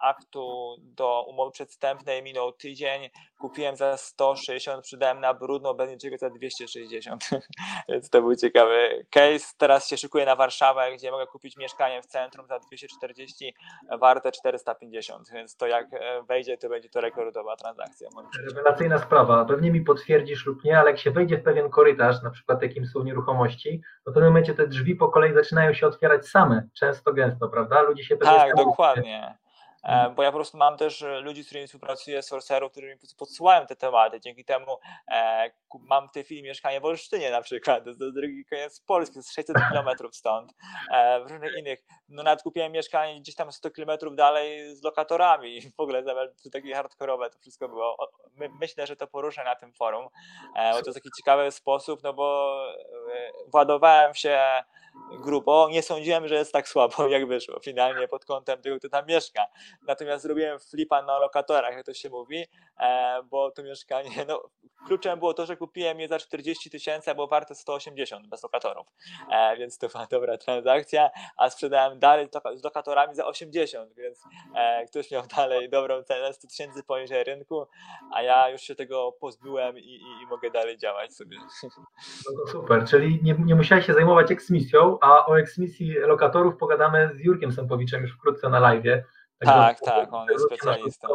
aktu 0.00 0.76
do 0.78 1.24
umowy 1.28 1.52
przedstępnej 1.52 2.22
minął 2.22 2.52
tydzień, 2.52 3.10
kupiłem 3.40 3.76
za 3.76 3.96
160, 3.96 4.84
przydałem 4.84 5.20
na 5.20 5.34
brudno, 5.34 5.74
bez 5.74 5.90
niczego 5.90 6.18
za 6.18 6.30
260. 6.30 7.30
Więc 7.88 8.10
to 8.10 8.20
był 8.20 8.36
ciekawy 8.36 9.06
case. 9.10 9.54
Teraz 9.58 9.88
się 9.88 9.96
szykuję 9.96 10.26
na 10.26 10.36
Warszawę, 10.36 10.92
gdzie 10.92 11.10
mogę 11.10 11.26
kupić 11.26 11.56
mieszkanie 11.56 12.02
w 12.02 12.06
centrum 12.06 12.46
za 12.46 12.58
240, 12.58 13.54
warte 14.00 14.32
450. 14.32 15.30
Więc 15.32 15.56
to 15.56 15.66
jak 15.66 15.86
wejdzie, 16.28 16.58
to 16.58 16.68
będzie 16.68 16.88
to 16.88 17.00
rekordowa 17.54 17.74
transakcja. 17.74 18.08
Rewelacyjna 18.48 18.98
sprawa. 18.98 19.44
Pewnie 19.44 19.72
mi 19.72 19.80
potwierdzisz 19.80 20.46
lub 20.46 20.64
nie, 20.64 20.78
ale 20.78 20.90
jak 20.90 20.98
się 20.98 21.10
wejdzie 21.10 21.38
w 21.38 21.42
pewien 21.42 21.70
korytarz, 21.70 22.22
na 22.22 22.30
przykład 22.30 22.62
jakim 22.62 22.86
są 22.86 23.02
nieruchomości, 23.02 23.82
to 24.04 24.10
w 24.10 24.14
pewnym 24.14 24.30
momencie 24.30 24.54
te 24.54 24.66
drzwi 24.66 24.96
po 24.96 25.08
kolei 25.08 25.34
zaczynają 25.34 25.72
się 25.72 25.86
otwierać 25.86 26.28
same, 26.28 26.68
często 26.72 27.12
gęsto, 27.12 27.48
prawda? 27.48 27.82
Ludzie 27.82 28.04
się 28.04 28.16
Tak, 28.16 28.54
dokładnie. 28.56 29.38
E, 29.84 30.10
bo 30.10 30.22
ja 30.22 30.32
po 30.32 30.38
prostu 30.38 30.58
mam 30.58 30.76
też 30.76 31.02
e, 31.02 31.20
ludzi, 31.20 31.42
z 31.42 31.46
którymi 31.46 31.66
współpracuję, 31.66 32.22
sorcerów, 32.22 32.72
którzy 32.72 32.86
mi 32.86 32.96
podsyłają 33.18 33.66
te 33.66 33.76
tematy. 33.76 34.20
Dzięki 34.20 34.44
temu 34.44 34.78
e, 35.08 35.50
mam 35.80 36.08
w 36.08 36.12
tej 36.12 36.24
chwili 36.24 36.42
mieszkanie 36.42 36.80
w 36.80 36.84
Olsztynie 36.84 37.30
na 37.30 37.42
przykład, 37.42 37.84
to 37.84 37.90
jest 37.90 38.00
drugi 38.14 38.44
koniec 38.44 38.80
Polski, 38.80 39.14
to 39.14 39.18
jest 39.18 39.34
600 39.34 39.56
kilometrów 39.70 40.16
stąd, 40.16 40.52
w 41.26 41.30
różnych 41.30 41.58
innych. 41.58 41.84
No 42.08 42.22
nawet 42.22 42.42
kupiłem 42.42 42.72
mieszkanie 42.72 43.20
gdzieś 43.20 43.34
tam 43.34 43.52
100 43.52 43.70
kilometrów 43.70 44.16
dalej 44.16 44.76
z 44.76 44.82
lokatorami 44.82 45.60
w 45.76 45.80
ogóle 45.80 46.02
to 46.42 46.50
takie 46.52 46.74
hardkorowe 46.74 47.30
to 47.30 47.38
wszystko 47.38 47.68
było. 47.68 47.96
My, 48.36 48.48
myślę, 48.60 48.86
że 48.86 48.96
to 48.96 49.06
poruszę 49.06 49.44
na 49.44 49.56
tym 49.56 49.72
forum, 49.72 50.08
bo 50.54 50.80
to 50.82 50.86
jest 50.86 50.94
taki 50.94 51.10
ciekawy 51.18 51.50
sposób, 51.50 52.02
no 52.02 52.12
bo 52.12 52.56
władowałem 53.52 54.14
się 54.14 54.40
grubo, 55.20 55.68
nie 55.70 55.82
sądziłem, 55.82 56.28
że 56.28 56.34
jest 56.34 56.52
tak 56.52 56.68
słabo, 56.68 57.08
jak 57.08 57.26
wyszło 57.26 57.60
finalnie 57.60 58.08
pod 58.08 58.24
kątem 58.24 58.62
tego, 58.62 58.78
kto 58.78 58.88
tam 58.88 59.06
mieszka. 59.06 59.46
Natomiast 59.86 60.22
zrobiłem 60.22 60.58
flipa 60.58 61.02
na 61.02 61.18
lokatorach, 61.18 61.74
jak 61.74 61.86
to 61.86 61.94
się 61.94 62.10
mówi, 62.10 62.44
e, 62.80 63.22
bo 63.30 63.50
to 63.50 63.62
mieszkanie, 63.62 64.10
no 64.28 64.42
kluczem 64.86 65.18
było 65.18 65.34
to, 65.34 65.46
że 65.46 65.56
kupiłem 65.56 66.00
je 66.00 66.08
za 66.08 66.18
40 66.18 66.70
tysięcy, 66.70 67.10
a 67.10 67.14
było 67.14 67.26
warte 67.26 67.54
180 67.54 68.28
bez 68.28 68.42
lokatorów, 68.42 68.86
e, 69.30 69.56
więc 69.56 69.78
to 69.78 69.88
była 69.88 70.06
dobra 70.10 70.38
transakcja, 70.38 71.10
a 71.36 71.50
sprzedałem 71.50 71.98
dalej 71.98 72.28
z 72.54 72.64
lokatorami 72.64 73.14
za 73.14 73.26
80, 73.26 73.94
więc 73.94 74.22
e, 74.56 74.86
ktoś 74.86 75.10
miał 75.10 75.26
dalej 75.36 75.70
dobrą 75.70 76.02
cenę, 76.02 76.32
100 76.32 76.48
tysięcy 76.48 76.82
poniżej 76.82 77.24
rynku, 77.24 77.66
a 78.14 78.22
ja 78.22 78.50
już 78.50 78.60
się 78.60 78.74
tego 78.74 79.12
pozbyłem 79.20 79.78
i, 79.78 79.82
i, 79.82 80.22
i 80.22 80.26
mogę 80.30 80.50
dalej 80.50 80.78
działać 80.78 81.14
sobie. 81.14 81.36
No 81.62 82.52
super, 82.52 82.84
czyli 82.84 83.20
nie, 83.22 83.34
nie 83.38 83.54
musiałeś 83.54 83.86
się 83.86 83.94
zajmować 83.94 84.30
eksmisją, 84.30 84.83
a 85.00 85.26
o 85.26 85.38
eksmisji 85.38 85.94
lokatorów 85.94 86.56
pogadamy 86.56 87.10
z 87.14 87.24
Jurkiem 87.24 87.52
Sępowiczem 87.52 88.02
już 88.02 88.12
wkrótce 88.12 88.48
na 88.48 88.60
live. 88.60 89.04
Tak, 89.38 89.80
tak, 89.80 90.12
on 90.12 90.28
jest 90.28 90.44
specjalistą. 90.46 91.08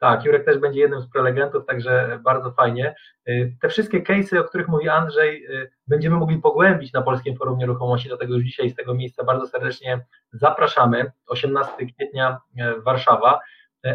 Tak, 0.00 0.24
Jurek 0.24 0.44
też 0.44 0.58
będzie 0.58 0.80
jednym 0.80 1.00
z 1.00 1.10
prelegentów, 1.10 1.66
także 1.66 2.20
bardzo 2.22 2.50
fajnie. 2.50 2.94
Y, 3.28 3.56
te 3.60 3.68
wszystkie 3.68 4.02
case'y, 4.02 4.38
o 4.38 4.44
których 4.44 4.68
mówi 4.68 4.88
Andrzej, 4.88 5.46
y, 5.46 5.70
będziemy 5.86 6.16
mogli 6.16 6.38
pogłębić 6.38 6.92
na 6.92 7.02
Polskim 7.02 7.36
Forum 7.36 7.58
Nieruchomości, 7.58 8.08
dlatego 8.08 8.34
już 8.34 8.44
dzisiaj 8.44 8.70
z 8.70 8.74
tego 8.74 8.94
miejsca 8.94 9.24
bardzo 9.24 9.46
serdecznie 9.46 10.04
zapraszamy. 10.32 11.12
18 11.26 11.86
kwietnia 11.86 12.40
y, 12.58 12.80
Warszawa. 12.82 13.40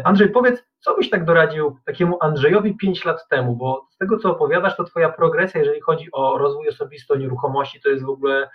Andrzej, 0.04 0.28
powiedz, 0.28 0.64
co 0.78 0.94
byś 0.94 1.10
tak 1.10 1.24
doradził 1.24 1.78
takiemu 1.84 2.18
Andrzejowi 2.20 2.76
5 2.76 3.04
lat 3.04 3.28
temu, 3.28 3.56
bo 3.56 3.86
z 3.90 3.96
tego, 3.96 4.18
co 4.18 4.30
opowiadasz, 4.30 4.76
to 4.76 4.84
twoja 4.84 5.08
progresja, 5.08 5.60
jeżeli 5.60 5.80
chodzi 5.80 6.08
o 6.12 6.38
rozwój 6.38 6.68
osobisty, 6.68 7.14
o 7.14 7.16
nieruchomości, 7.16 7.80
to 7.80 7.88
jest 7.88 8.04
w 8.04 8.08
ogóle 8.08 8.48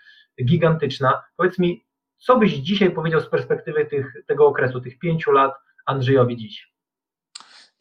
gigantyczna. 0.46 1.24
Powiedz 1.38 1.60
mi, 1.60 1.86
co 2.18 2.38
byś 2.38 2.54
dzisiaj 2.54 2.92
powiedział 2.92 3.22
z 3.22 3.30
perspektywy 3.30 3.86
tych, 3.86 4.14
tego 4.28 4.48
okresu, 4.48 4.82
tych 4.82 5.00
pięciu 5.00 5.32
lat 5.32 5.54
Andrzejowi 5.86 6.38
dziś? 6.38 6.72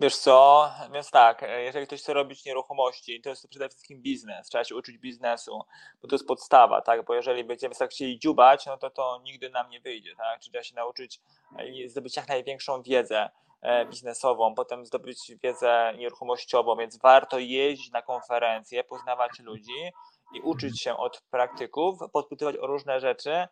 Wiesz 0.00 0.16
co, 0.16 0.70
więc 0.92 1.10
tak, 1.10 1.42
jeżeli 1.58 1.86
ktoś 1.86 2.00
chce 2.00 2.14
robić 2.14 2.44
nieruchomości, 2.44 3.20
to 3.20 3.28
jest 3.28 3.42
to 3.42 3.48
przede 3.48 3.68
wszystkim 3.68 4.02
biznes, 4.02 4.48
trzeba 4.48 4.64
się 4.64 4.74
uczyć 4.74 4.98
biznesu, 4.98 5.60
bo 6.02 6.08
to 6.08 6.14
jest 6.14 6.26
podstawa, 6.26 6.80
tak, 6.80 7.04
bo 7.04 7.14
jeżeli 7.14 7.44
będziemy 7.44 7.74
tak 7.74 7.90
chcieli 7.90 8.18
dziubać, 8.18 8.66
no 8.66 8.76
to 8.76 8.90
to 8.90 9.20
nigdy 9.24 9.50
nam 9.50 9.70
nie 9.70 9.80
wyjdzie, 9.80 10.16
tak, 10.16 10.40
trzeba 10.40 10.62
się 10.62 10.74
nauczyć 10.74 11.20
i 11.66 11.88
zdobyć 11.88 12.16
jak 12.16 12.28
największą 12.28 12.82
wiedzę 12.82 13.30
e, 13.62 13.86
biznesową, 13.86 14.54
potem 14.54 14.86
zdobyć 14.86 15.32
wiedzę 15.42 15.94
nieruchomościową, 15.98 16.76
więc 16.76 16.98
warto 16.98 17.38
jeździć 17.38 17.90
na 17.92 18.02
konferencje, 18.02 18.84
poznawać 18.84 19.38
ludzi, 19.38 19.92
i 20.32 20.40
uczyć 20.40 20.82
się 20.82 20.96
od 20.96 21.22
praktyków, 21.30 21.98
podpytywać 22.12 22.56
o 22.56 22.66
różne 22.66 23.00
rzeczy, 23.00 23.32
e, 23.32 23.48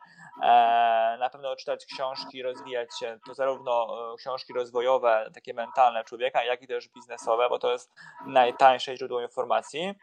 na 1.21 1.31
pewno 1.33 1.57
czytać 1.57 1.87
książki, 1.87 2.43
rozwijać 2.43 2.99
się, 2.99 3.19
to 3.27 3.35
zarówno 3.35 3.87
e, 4.13 4.17
książki 4.17 4.53
rozwojowe, 4.53 5.31
takie 5.35 5.55
mentalne 5.55 6.05
człowieka, 6.05 6.45
jak 6.45 6.63
i 6.63 6.67
też 6.67 6.89
biznesowe, 6.89 7.49
bo 7.49 7.59
to 7.59 7.73
jest 7.73 7.93
najtańsze 8.27 8.97
źródło 8.97 9.23
informacji. 9.23 9.95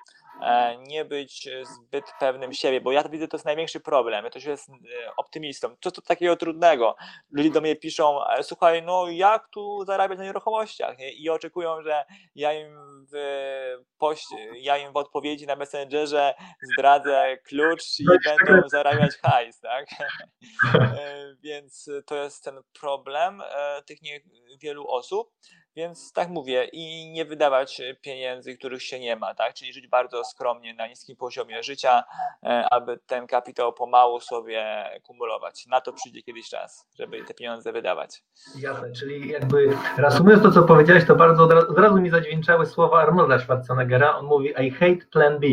E, 0.41 0.77
nie 0.77 1.05
być 1.05 1.49
zbyt 1.63 2.05
pewnym 2.19 2.53
siebie, 2.53 2.81
bo 2.81 2.91
ja 2.91 3.03
widzę, 3.03 3.27
to 3.27 3.37
jest 3.37 3.45
największy 3.45 3.79
problem. 3.79 4.25
Ja 4.25 4.31
też 4.31 4.45
jestem 4.45 4.79
optymistą. 5.17 5.75
Co 5.81 5.91
to 5.91 6.01
takiego 6.01 6.35
trudnego? 6.35 6.95
Ludzie 7.31 7.51
do 7.51 7.61
mnie 7.61 7.75
piszą, 7.75 8.19
słuchaj, 8.41 8.83
no 8.83 9.09
jak 9.09 9.47
tu 9.49 9.85
zarabiać 9.85 10.17
na 10.17 10.23
nieruchomościach? 10.23 10.97
I 11.17 11.29
oczekują, 11.29 11.81
że 11.81 12.05
ja 12.35 12.53
im 12.53 12.75
w, 13.13 13.15
poś, 13.97 14.23
ja 14.55 14.77
im 14.77 14.93
w 14.93 14.97
odpowiedzi 14.97 15.47
na 15.47 15.55
Messengerze 15.55 16.33
zdradzę 16.73 17.37
klucz 17.43 17.99
i 17.99 18.05
będą 18.25 18.69
zarabiać 18.69 19.17
hajs, 19.17 19.59
tak? 19.59 19.85
E, 20.81 21.35
więc 21.43 21.89
to 22.05 22.15
jest 22.15 22.43
ten 22.43 22.61
problem 22.79 23.41
e, 23.41 23.81
tych 23.83 23.99
wielu 24.61 24.87
osób. 24.87 25.31
Więc 25.75 26.13
tak 26.13 26.29
mówię, 26.29 26.69
i 26.71 27.11
nie 27.11 27.25
wydawać 27.25 27.81
pieniędzy, 28.01 28.57
których 28.57 28.83
się 28.83 28.99
nie 28.99 29.15
ma, 29.15 29.35
tak? 29.35 29.53
Czyli 29.53 29.73
żyć 29.73 29.87
bardzo 29.87 30.23
skromnie 30.23 30.73
na 30.73 30.87
niskim 30.87 31.15
poziomie 31.15 31.63
życia, 31.63 32.03
e, 32.43 32.65
aby 32.71 32.99
ten 33.07 33.27
kapitał 33.27 33.73
pomału 33.73 34.19
sobie 34.19 34.89
kumulować. 35.03 35.65
Na 35.67 35.81
to 35.81 35.93
przyjdzie 35.93 36.23
kiedyś 36.23 36.49
czas, 36.49 36.87
żeby 36.99 37.23
te 37.23 37.33
pieniądze 37.33 37.71
wydawać. 37.71 38.23
Jasne, 38.59 38.91
czyli 38.91 39.29
jakby 39.29 39.77
reasumując 39.97 40.43
to, 40.43 40.51
co 40.51 40.63
powiedziałeś, 40.63 41.05
to 41.07 41.15
bardzo 41.15 41.43
od 41.43 41.79
razu 41.79 42.01
mi 42.01 42.09
zadźwięczały 42.09 42.65
słowa 42.65 43.01
Arnolda 43.01 43.39
Schwarzeneggera. 43.39 44.17
On 44.17 44.25
mówi 44.25 44.53
I 44.67 44.71
hate 44.71 45.05
plan 45.11 45.39
B. 45.39 45.47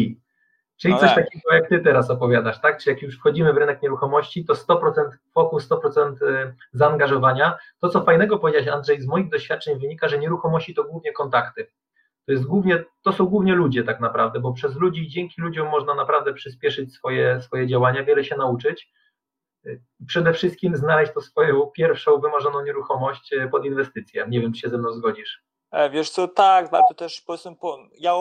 Czyli 0.83 0.95
no 0.95 1.01
coś 1.01 1.15
tak. 1.15 1.25
takiego, 1.25 1.55
jak 1.55 1.69
ty 1.69 1.81
teraz 1.81 2.11
opowiadasz, 2.11 2.61
tak? 2.61 2.79
Czy 2.79 2.91
jak 2.91 3.03
już 3.03 3.19
wchodzimy 3.19 3.53
w 3.53 3.57
rynek 3.57 3.83
nieruchomości, 3.83 4.45
to 4.45 4.55
100% 4.55 5.11
fokus, 5.35 5.69
100% 5.69 6.23
y, 6.23 6.55
zaangażowania. 6.73 7.59
To, 7.81 7.89
co 7.89 8.05
fajnego 8.05 8.39
powiedziałeś, 8.39 8.69
Andrzej, 8.69 9.01
z 9.01 9.07
moich 9.07 9.29
doświadczeń 9.29 9.79
wynika, 9.79 10.09
że 10.09 10.19
nieruchomości 10.19 10.75
to 10.75 10.85
głównie 10.85 11.13
kontakty. 11.13 11.67
To, 12.27 12.33
jest 12.33 12.45
głównie, 12.45 12.85
to 13.03 13.13
są 13.13 13.27
głównie 13.27 13.55
ludzie 13.55 13.85
tak 13.85 14.01
naprawdę, 14.01 14.41
bo 14.41 14.53
przez 14.53 14.77
ludzi, 14.77 15.09
dzięki 15.09 15.43
ludziom 15.43 15.69
można 15.69 15.95
naprawdę 15.95 16.35
przyspieszyć 16.35 16.95
swoje, 16.95 17.41
swoje 17.41 17.67
działania, 17.67 18.05
wiele 18.05 18.25
się 18.25 18.37
nauczyć. 18.37 18.93
Y, 19.67 19.83
przede 20.07 20.33
wszystkim 20.33 20.77
znaleźć 20.77 21.13
to 21.13 21.21
swoją 21.21 21.67
pierwszą 21.67 22.21
wymarzoną 22.21 22.65
nieruchomość 22.65 23.33
y, 23.33 23.49
pod 23.49 23.65
inwestycję. 23.65 24.27
Nie 24.29 24.41
wiem, 24.41 24.53
czy 24.53 24.61
się 24.61 24.69
ze 24.69 24.79
mną 24.79 24.93
zgodzisz. 24.93 25.43
E, 25.71 25.91
wiesz 25.91 26.11
co, 26.11 26.29
tak, 26.29 26.71
warto 26.71 26.95
też 26.95 27.21
po 27.21 27.27
prostu, 27.27 27.57
ja 27.99 28.13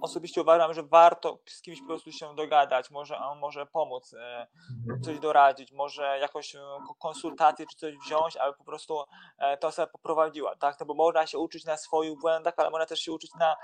osobiście 0.00 0.40
uważam, 0.40 0.74
że 0.74 0.82
warto 0.82 1.38
z 1.46 1.62
kimś 1.62 1.80
po 1.80 1.86
prostu 1.86 2.12
się 2.12 2.34
dogadać, 2.34 2.90
może 2.90 3.18
on 3.18 3.38
może 3.38 3.66
pomóc, 3.66 4.14
e, 4.14 4.46
mhm. 4.80 5.02
coś 5.02 5.18
doradzić, 5.18 5.72
może 5.72 6.18
jakąś 6.20 6.54
e, 6.54 6.60
konsultację 6.98 7.66
czy 7.70 7.76
coś 7.76 7.94
wziąć, 8.06 8.36
ale 8.36 8.52
po 8.52 8.64
prostu 8.64 9.04
e, 9.38 9.56
to 9.56 9.68
osoba 9.68 9.86
poprowadziła, 9.86 10.56
tak? 10.56 10.80
No 10.80 10.86
bo 10.86 10.94
można 10.94 11.26
się 11.26 11.38
uczyć 11.38 11.64
na 11.64 11.76
swoich 11.76 12.18
błędach, 12.18 12.54
ale 12.56 12.70
można 12.70 12.86
też 12.86 13.00
się 13.00 13.12
uczyć 13.12 13.30
na, 13.40 13.56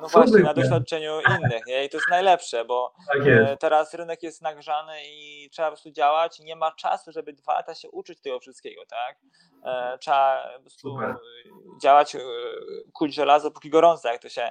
no 0.00 0.08
właśnie, 0.08 0.38
na 0.42 0.54
doświadczeniu 0.54 1.20
innych, 1.20 1.66
nie? 1.66 1.84
I 1.84 1.88
to 1.88 1.96
jest 1.96 2.08
najlepsze, 2.10 2.64
bo 2.64 2.92
tak 3.12 3.22
teraz 3.60 3.94
rynek 3.94 4.22
jest 4.22 4.42
nagrzany 4.42 4.92
i 5.04 5.48
trzeba 5.52 5.68
po 5.68 5.72
prostu 5.72 5.90
działać, 5.90 6.40
nie 6.40 6.56
ma 6.56 6.72
czasu, 6.72 7.12
żeby 7.12 7.32
dwa 7.32 7.54
lata 7.54 7.74
się 7.74 7.90
uczyć 7.90 8.20
tego 8.20 8.40
wszystkiego, 8.40 8.82
tak? 8.86 9.18
Trzeba 10.00 10.48
po 10.56 10.60
prostu 10.60 10.90
Super. 10.90 11.16
działać, 11.82 12.16
kuć 12.92 13.14
żelazo 13.14 13.50
póki 13.50 13.70
gorące, 13.70 14.08
jak 14.08 14.22
to 14.22 14.28
się 14.28 14.50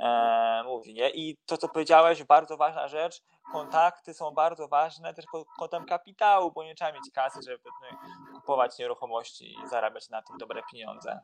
e, 0.00 0.62
mówi. 0.64 0.94
Nie? 0.94 1.10
I 1.10 1.36
to, 1.46 1.56
co 1.56 1.68
powiedziałeś, 1.68 2.24
bardzo 2.24 2.56
ważna 2.56 2.88
rzecz, 2.88 3.22
kontakty 3.52 4.14
są 4.14 4.30
bardzo 4.30 4.68
ważne 4.68 5.14
też 5.14 5.24
pod 5.32 5.46
kątem 5.58 5.84
kapitału, 5.86 6.52
bo 6.52 6.64
nie 6.64 6.74
trzeba 6.74 6.92
mieć 6.92 7.10
kasy, 7.14 7.40
żeby 7.42 7.58
kupować 8.34 8.78
nieruchomości 8.78 9.54
i 9.64 9.68
zarabiać 9.68 10.10
na 10.10 10.22
tym 10.22 10.38
dobre 10.38 10.62
pieniądze. 10.72 11.20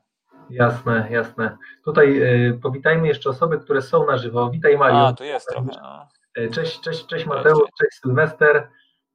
Jasne, 0.49 1.07
jasne. 1.11 1.57
Tutaj 1.85 2.21
y, 2.49 2.59
powitajmy 2.63 3.07
jeszcze 3.07 3.29
osoby, 3.29 3.59
które 3.59 3.81
są 3.81 4.05
na 4.05 4.17
żywo. 4.17 4.49
Witaj 4.49 4.77
Mariusz. 4.77 5.01
A, 5.01 5.13
tu 5.13 5.23
jest 5.23 5.47
trochę. 5.49 5.69
No. 5.81 6.07
E, 6.35 6.49
cześć, 6.49 6.81
cześć, 6.81 7.05
cześć 7.05 7.25
Mateusz, 7.25 7.69
cześć 7.79 7.99
Sylwester. 8.01 8.69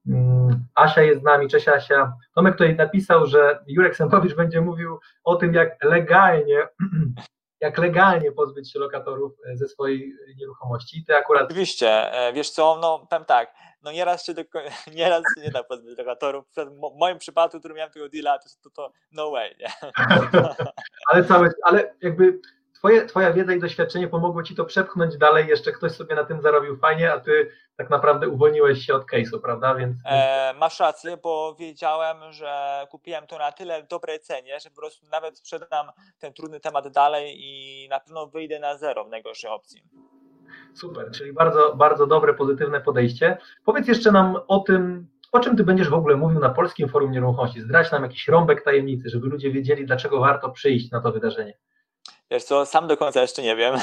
Mm, 0.09 0.67
Asia 0.75 1.03
jest 1.03 1.21
z 1.21 1.25
nami, 1.25 1.49
cześć 1.49 1.69
Asia. 1.69 2.13
Tomek 2.35 2.55
tutaj 2.55 2.77
napisał, 2.77 3.27
że 3.27 3.65
Jurek 3.67 3.97
Sępowicz 3.97 4.35
będzie 4.35 4.61
mówił 4.61 4.99
o 5.25 5.37
tym, 5.37 5.55
jak 5.55 5.85
legalnie 5.85 6.69
jak 7.67 7.79
legalnie 7.79 8.33
pozbyć 8.33 8.73
się 8.73 8.79
lokatorów 8.79 9.33
e, 9.53 9.57
ze 9.57 9.69
swojej 9.69 10.15
nieruchomości. 10.37 11.05
Ty 11.05 11.17
akurat. 11.17 11.45
Oczywiście, 11.45 12.13
e, 12.13 12.33
wiesz 12.33 12.51
co, 12.51 12.79
no 12.83 13.07
powiem 13.11 13.25
tak, 13.25 13.55
no 13.83 13.93
nieraz 13.93 14.25
się, 14.25 14.35
do, 14.35 14.43
nieraz 14.97 15.23
się 15.35 15.41
nie 15.41 15.51
da 15.51 15.65
pozbyć 15.65 15.99
lokatorów. 15.99 16.45
W 16.57 16.99
moim 16.99 17.19
przypadku, 17.19 17.59
który 17.59 17.75
miałem 17.75 17.93
tego 17.93 18.09
deala, 18.09 18.39
to, 18.39 18.49
to, 18.63 18.71
to 18.71 18.93
no 19.13 19.31
way, 19.31 19.57
nie? 19.61 19.73
ale, 21.11 21.25
całe, 21.25 21.51
ale 21.63 21.95
jakby 22.03 22.41
twoje, 22.79 23.07
twoja 23.07 23.33
wiedza 23.33 23.55
i 23.55 23.61
doświadczenie 23.61 24.09
pomogło 24.09 24.43
ci 24.43 24.55
to 24.55 24.65
przepchnąć 24.65 25.17
dalej, 25.17 25.47
jeszcze 25.49 25.73
ktoś 25.73 25.93
sobie 25.93 26.15
na 26.15 26.25
tym 26.25 26.43
zarobił 26.43 26.77
fajnie, 26.77 27.13
a 27.13 27.21
ty 27.21 27.51
tak 27.77 27.91
naprawdę 27.91 28.29
uwolniłeś 28.29 28.87
się 28.87 28.95
od 28.95 29.07
case'u, 29.07 29.41
prawda? 29.43 29.75
Więc... 29.75 29.97
E, 30.05 30.55
masz 30.59 30.81
rację, 30.81 31.17
bo 31.17 31.57
wiedziałem, 31.59 32.17
że 32.33 32.83
kupiłem 32.91 33.27
to 33.27 33.39
na 33.39 33.53
tyle 33.53 33.83
dobrej 33.83 34.21
cenie, 34.21 34.61
że 34.61 34.71
po 34.71 34.77
prostu 34.77 35.07
nawet 35.13 35.39
sprzedam 35.39 35.87
ten 36.19 36.33
trudny 36.33 36.61
temat 36.61 36.89
dalej 36.89 37.37
i 37.39 37.89
na 37.89 38.01
pewno 38.01 38.27
wyjdę 38.27 38.59
na 38.59 38.77
zero 38.77 39.05
w 39.05 39.09
najgorszej 39.09 39.51
opcji. 39.51 39.83
Super, 40.75 41.11
czyli 41.11 41.33
bardzo, 41.33 41.77
bardzo 41.77 42.07
dobre, 42.07 42.35
pozytywne 42.35 42.81
podejście. 42.81 43.37
Powiedz 43.65 43.89
jeszcze 43.89 44.13
nam 44.13 44.37
o 44.49 44.59
tym, 44.59 45.09
o 45.33 45.41
czym 45.41 45.57
ty 45.57 45.65
będziesz 45.65 45.89
w 45.89 45.95
ogóle 45.95 46.17
mówił 46.17 46.41
na 46.41 46.49
Polskim 46.49 46.89
Forum 46.89 47.11
Nieruchomości. 47.11 47.61
Zdradź 47.61 47.93
nam 47.93 48.03
jakiś 48.03 48.29
rąbek 48.29 48.65
tajemnicy, 48.65 49.09
żeby 49.09 49.27
ludzie 49.27 49.51
wiedzieli, 49.51 49.87
dlaczego 49.87 50.21
warto 50.21 50.51
przyjść 50.51 50.91
na 50.91 51.01
to 51.01 51.13
wydarzenie. 51.13 51.55
Wiesz 52.31 52.45
co, 52.45 52.67
sam 52.67 52.87
do 52.87 52.97
końca 52.97 53.23
jeszcze 53.23 53.43
nie 53.43 53.57
wiem, 53.57 53.75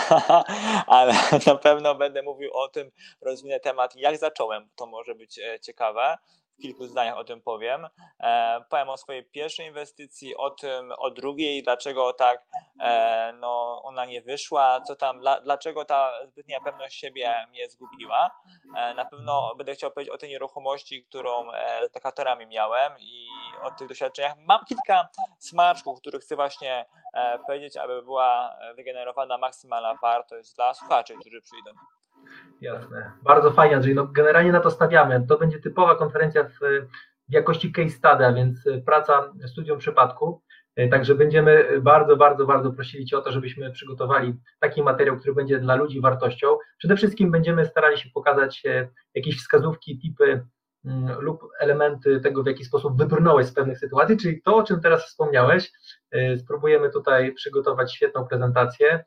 ale 0.88 1.13
na 1.47 1.55
pewno 1.55 1.95
będę 1.95 2.23
mówił 2.23 2.50
o 2.53 2.67
tym, 2.67 2.91
rozwinę 3.21 3.59
temat, 3.59 3.95
jak 3.95 4.17
zacząłem, 4.17 4.69
to 4.75 4.85
może 4.85 5.15
być 5.15 5.39
e, 5.39 5.59
ciekawe 5.59 6.17
w 6.60 6.62
kilku 6.62 6.88
zdaniach 6.88 7.17
o 7.17 7.24
tym 7.24 7.41
powiem. 7.41 7.88
E, 8.19 8.62
powiem 8.69 8.89
o 8.89 8.98
swojej 8.98 9.25
pierwszej 9.25 9.67
inwestycji, 9.67 10.36
o 10.36 10.50
tym, 10.50 10.91
o 10.98 11.12
drugiej, 11.12 11.63
dlaczego 11.63 12.13
tak 12.13 12.45
e, 12.79 13.33
no, 13.39 13.81
ona 13.83 14.05
nie 14.05 14.22
wyszła, 14.22 14.81
co 14.81 14.95
tam, 14.95 15.19
dla, 15.19 15.41
dlaczego 15.41 15.86
ta 15.86 16.25
zbytnia 16.27 16.60
pewność 16.62 17.00
siebie 17.00 17.48
mnie 17.50 17.69
zgubiła. 17.69 18.31
E, 18.77 18.93
na 18.93 19.05
pewno 19.05 19.55
będę 19.55 19.74
chciał 19.74 19.91
powiedzieć 19.91 20.13
o 20.13 20.17
tej 20.17 20.29
nieruchomości, 20.29 21.03
którą 21.03 21.51
e, 21.51 21.89
z 21.89 21.93
lokatorami 21.93 22.48
miałem 22.48 22.93
i 23.00 23.27
o 23.62 23.72
tych 23.72 23.88
doświadczeniach. 23.88 24.38
Mam 24.38 24.65
kilka 24.65 25.10
smaczków, 25.39 26.00
których 26.00 26.22
chcę 26.22 26.36
właśnie 26.36 26.86
e, 27.13 27.39
powiedzieć, 27.39 27.77
aby 27.77 28.03
była 28.03 28.55
wygenerowana 28.75 29.38
maksymalna 29.38 29.95
wartość 30.01 30.53
dla 30.55 30.74
słuchaczy, 30.74 31.15
którzy 31.19 31.41
przyjdą. 31.41 31.72
Jasne. 32.63 33.12
Bardzo 33.24 33.51
fajnie, 33.51 33.75
Andrzej. 33.75 33.96
No, 33.96 34.08
generalnie 34.08 34.51
na 34.51 34.60
to 34.60 34.72
stawiamy. 34.72 35.25
To 35.27 35.38
będzie 35.38 35.60
typowa 35.60 35.96
konferencja 35.96 36.43
w, 36.43 36.60
w 37.29 37.34
jakości 37.34 37.72
case 37.72 37.89
study, 37.89 38.25
a 38.25 38.34
więc 38.34 38.63
praca 38.86 39.34
studium 39.48 39.77
przypadku. 39.77 40.41
Także 40.91 41.15
będziemy 41.15 41.82
bardzo, 41.82 42.17
bardzo, 42.17 42.46
bardzo 42.46 42.72
prosili 42.72 43.05
Cię 43.05 43.17
o 43.17 43.22
to, 43.22 43.32
żebyśmy 43.32 43.72
przygotowali 43.72 44.34
taki 44.60 44.84
materiał, 44.84 45.17
który 45.17 45.36
będzie 45.36 45.60
dla 45.60 45.75
ludzi 45.75 46.01
wartością. 46.01 46.58
Przede 46.77 46.96
wszystkim 46.96 47.32
będziemy 47.32 47.65
starali 47.65 47.98
się 47.98 48.10
pokazać 48.13 48.63
e, 48.65 48.88
jakieś 49.13 49.38
wskazówki, 49.38 50.00
typy 50.00 50.46
mm, 50.86 51.22
lub 51.22 51.41
elementy 51.60 52.20
tego, 52.20 52.43
w 52.43 52.48
jaki 52.48 52.65
sposób 52.65 52.98
wybrnąłeś 52.98 53.48
z 53.48 53.53
pewnych 53.53 53.79
sytuacji, 53.79 54.17
czyli 54.17 54.41
to, 54.41 54.55
o 54.55 54.63
czym 54.63 54.82
teraz 54.82 55.05
wspomniałeś. 55.05 55.72
E, 56.12 56.38
spróbujemy 56.38 56.89
tutaj 56.89 57.34
przygotować 57.34 57.93
świetną 57.93 58.27
prezentację. 58.27 59.03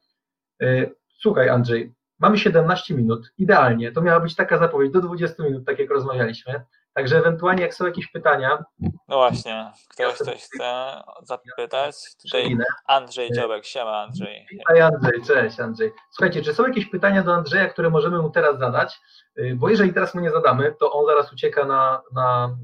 E, 0.63 0.87
słuchaj, 1.19 1.49
Andrzej, 1.49 1.96
Mamy 2.19 2.39
17 2.39 2.95
minut, 2.95 3.33
idealnie. 3.39 3.93
To 3.93 4.03
miała 4.03 4.21
być 4.21 4.35
taka 4.35 4.59
zapowiedź 4.59 4.93
do 4.93 5.01
20 5.01 5.43
minut, 5.43 5.67
tak 5.67 5.79
jak 5.79 5.91
rozmawialiśmy. 5.91 6.65
Także 6.95 7.19
ewentualnie, 7.19 7.63
jak 7.63 7.75
są 7.75 7.87
jakieś 7.87 8.07
pytania. 8.07 8.65
No 9.09 9.17
właśnie, 9.17 9.71
ktoś 9.89 10.15
coś 10.15 10.43
chce 10.43 11.03
zapytać. 11.23 11.97
Tutaj 12.23 12.57
Andrzej 12.87 13.33
Dziobek, 13.33 13.65
siema 13.65 14.03
Andrzej. 14.03 14.47
Witaj 14.51 14.81
Andrzej, 14.81 15.23
cześć 15.27 15.61
Andrzej. 15.61 15.93
Słuchajcie, 16.11 16.43
czy 16.43 16.55
są 16.55 16.67
jakieś 16.67 16.87
pytania 16.87 17.23
do 17.23 17.35
Andrzeja, 17.35 17.69
które 17.69 17.91
możemy 17.91 18.23
mu 18.23 18.31
teraz 18.31 18.59
zadać? 18.59 19.01
Y, 19.39 19.55
bo 19.57 19.69
jeżeli 19.69 19.95
teraz 19.95 20.15
mu 20.15 20.21
nie 20.21 20.31
zadamy, 20.31 20.75
to 20.81 20.93
on 20.93 21.07
zaraz 21.07 21.33
ucieka 21.33 21.65
na, 21.65 22.03
na 22.15 22.57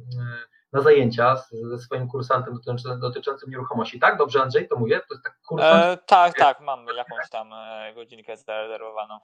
na 0.72 0.80
zajęcia 0.80 1.36
z, 1.36 1.50
ze 1.50 1.78
swoim 1.78 2.08
kursantem 2.08 2.54
dotyczącym, 2.54 3.00
dotyczącym 3.00 3.50
nieruchomości, 3.50 4.00
tak? 4.00 4.18
Dobrze 4.18 4.42
Andrzej 4.42 4.68
to 4.68 4.76
mówię? 4.78 5.00
To 5.08 5.14
jest 5.14 5.24
tak 5.24 5.40
kursant? 5.46 5.84
E, 5.84 5.98
tak, 6.06 6.34
tak, 6.34 6.60
mam 6.60 6.86
jakąś 6.96 7.30
tam 7.30 7.52
e, 7.52 7.92
godzinkę 7.94 8.36
zarezerwowaną. 8.36 9.18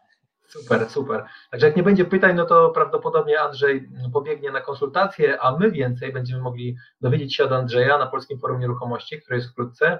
Super, 0.49 0.90
super. 0.90 1.25
Także 1.50 1.67
jak 1.67 1.76
nie 1.76 1.83
będzie 1.83 2.05
pytań, 2.05 2.37
no 2.37 2.45
to 2.45 2.71
prawdopodobnie 2.71 3.40
Andrzej 3.40 3.88
pobiegnie 4.12 4.50
na 4.50 4.61
konsultację, 4.61 5.40
a 5.40 5.57
my 5.57 5.71
więcej 5.71 6.12
będziemy 6.12 6.43
mogli 6.43 6.76
dowiedzieć 7.00 7.37
się 7.37 7.45
od 7.45 7.52
Andrzeja 7.52 7.99
na 7.99 8.07
Polskim 8.07 8.38
Forum 8.38 8.61
Nieruchomości, 8.61 9.21
które 9.21 9.37
jest 9.37 9.50
wkrótce. 9.50 9.99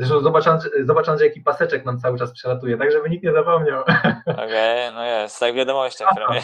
Zresztą 0.00 0.20
zobacz, 0.20 0.44
zobacz 0.84 1.08
Andrzej, 1.08 1.28
jaki 1.28 1.40
paseczek 1.40 1.84
nam 1.84 1.98
cały 1.98 2.18
czas 2.18 2.32
przelatuje, 2.32 2.78
tak 2.78 2.92
żeby 2.92 3.10
nikt 3.10 3.24
nie 3.24 3.32
zapomniał. 3.32 3.80
Okej, 4.26 4.34
okay, 4.34 4.92
no 4.94 5.04
jest, 5.04 5.40
tak 5.40 5.52
w 5.52 5.56
wiadomościach 5.56 6.08
prawie. 6.16 6.42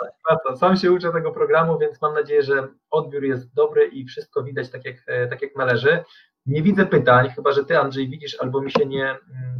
Sam 0.60 0.76
się 0.76 0.92
uczę 0.92 1.12
tego 1.12 1.32
programu, 1.32 1.78
więc 1.78 2.02
mam 2.02 2.14
nadzieję, 2.14 2.42
że 2.42 2.68
odbiór 2.90 3.24
jest 3.24 3.54
dobry 3.54 3.86
i 3.86 4.04
wszystko 4.04 4.42
widać 4.42 4.70
tak 4.70 4.84
jak, 4.84 4.96
e, 5.06 5.26
tak 5.26 5.42
jak 5.42 5.56
należy. 5.56 6.04
Nie 6.46 6.62
widzę 6.62 6.86
pytań, 6.86 7.30
chyba 7.30 7.52
że 7.52 7.64
ty 7.64 7.78
Andrzej 7.78 8.08
widzisz, 8.08 8.36
albo 8.40 8.60
mi 8.60 8.70
się 8.70 8.86
nie, 8.86 9.04
mm, 9.04 9.58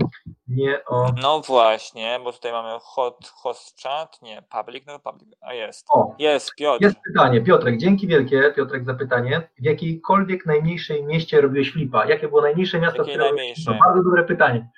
nie 0.48 0.84
o... 0.84 1.12
No 1.22 1.40
właśnie, 1.40 2.20
bo 2.24 2.32
tutaj 2.32 2.52
mamy 2.52 2.78
hot, 2.80 3.28
host 3.34 3.82
chat, 3.82 4.22
nie, 4.22 4.42
public, 4.42 4.86
no 4.86 4.98
public, 4.98 5.34
a 5.40 5.54
jest. 5.54 5.86
O, 5.90 6.14
jest, 6.18 6.54
Piotr. 6.54 6.84
Jest 6.84 6.96
pytanie, 7.06 7.40
Piotrek, 7.40 7.78
dzięki 7.78 8.06
wielkie, 8.06 8.52
Piotrek 8.56 8.84
za 8.84 8.94
pytanie. 8.94 9.48
W 9.58 9.64
jakiejkolwiek 9.64 10.46
najmniejszej 10.46 11.04
mieście 11.04 11.40
robiłeś 11.40 11.72
flipa? 11.72 12.06
Jakie 12.06 12.28
było 12.28 12.42
najmniejsze 12.42 12.80
miasto? 12.80 13.02
Jakie 13.02 13.18
najmniejsze? 13.18 13.70
No, 13.70 13.78
bardzo 13.86 14.02
dobre 14.02 14.24
pytanie. 14.24 14.68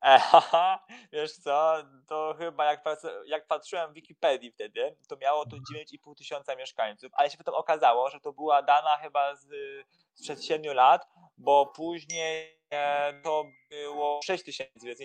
Eha, 0.04 0.86
wiesz 1.12 1.32
co, 1.32 1.76
to 2.08 2.34
chyba 2.38 2.64
jak, 2.64 2.84
jak 3.26 3.46
patrzyłem 3.46 3.90
w 3.90 3.94
Wikipedii 3.94 4.52
wtedy, 4.52 4.96
to 5.08 5.16
miało 5.16 5.46
to 5.46 5.56
9,5 5.56 6.14
tysiąca 6.14 6.56
mieszkańców, 6.56 7.10
ale 7.14 7.30
się 7.30 7.38
potem 7.38 7.54
okazało, 7.54 8.10
że 8.10 8.20
to 8.20 8.32
była 8.32 8.62
dana 8.62 8.96
chyba 8.96 9.34
z, 9.36 9.46
sprzed 10.14 10.44
7 10.44 10.76
lat, 10.76 11.08
bo 11.38 11.66
później 11.66 12.60
e, 12.70 13.12
to 13.22 13.44
było 13.70 14.20
6 14.24 14.44
tysięcy, 14.44 14.86
więc, 14.86 15.00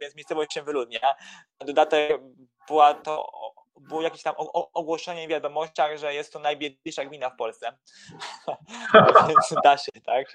więc 0.00 0.14
miejscowość 0.14 0.54
się 0.54 0.62
wyludnia. 0.62 1.14
Dodatek 1.60 2.20
była 2.68 2.94
to 2.94 3.32
było 3.80 4.02
jakieś 4.02 4.22
tam 4.22 4.34
ogłoszenie 4.74 5.26
w 5.26 5.30
wiadomościach, 5.30 5.98
że 5.98 6.14
jest 6.14 6.32
to 6.32 6.38
najbiedniejsza 6.38 7.04
gmina 7.04 7.30
w 7.30 7.36
Polsce. 7.36 7.72
Więc 9.28 9.54
da 9.64 9.76
się, 9.76 9.92
tak? 10.06 10.26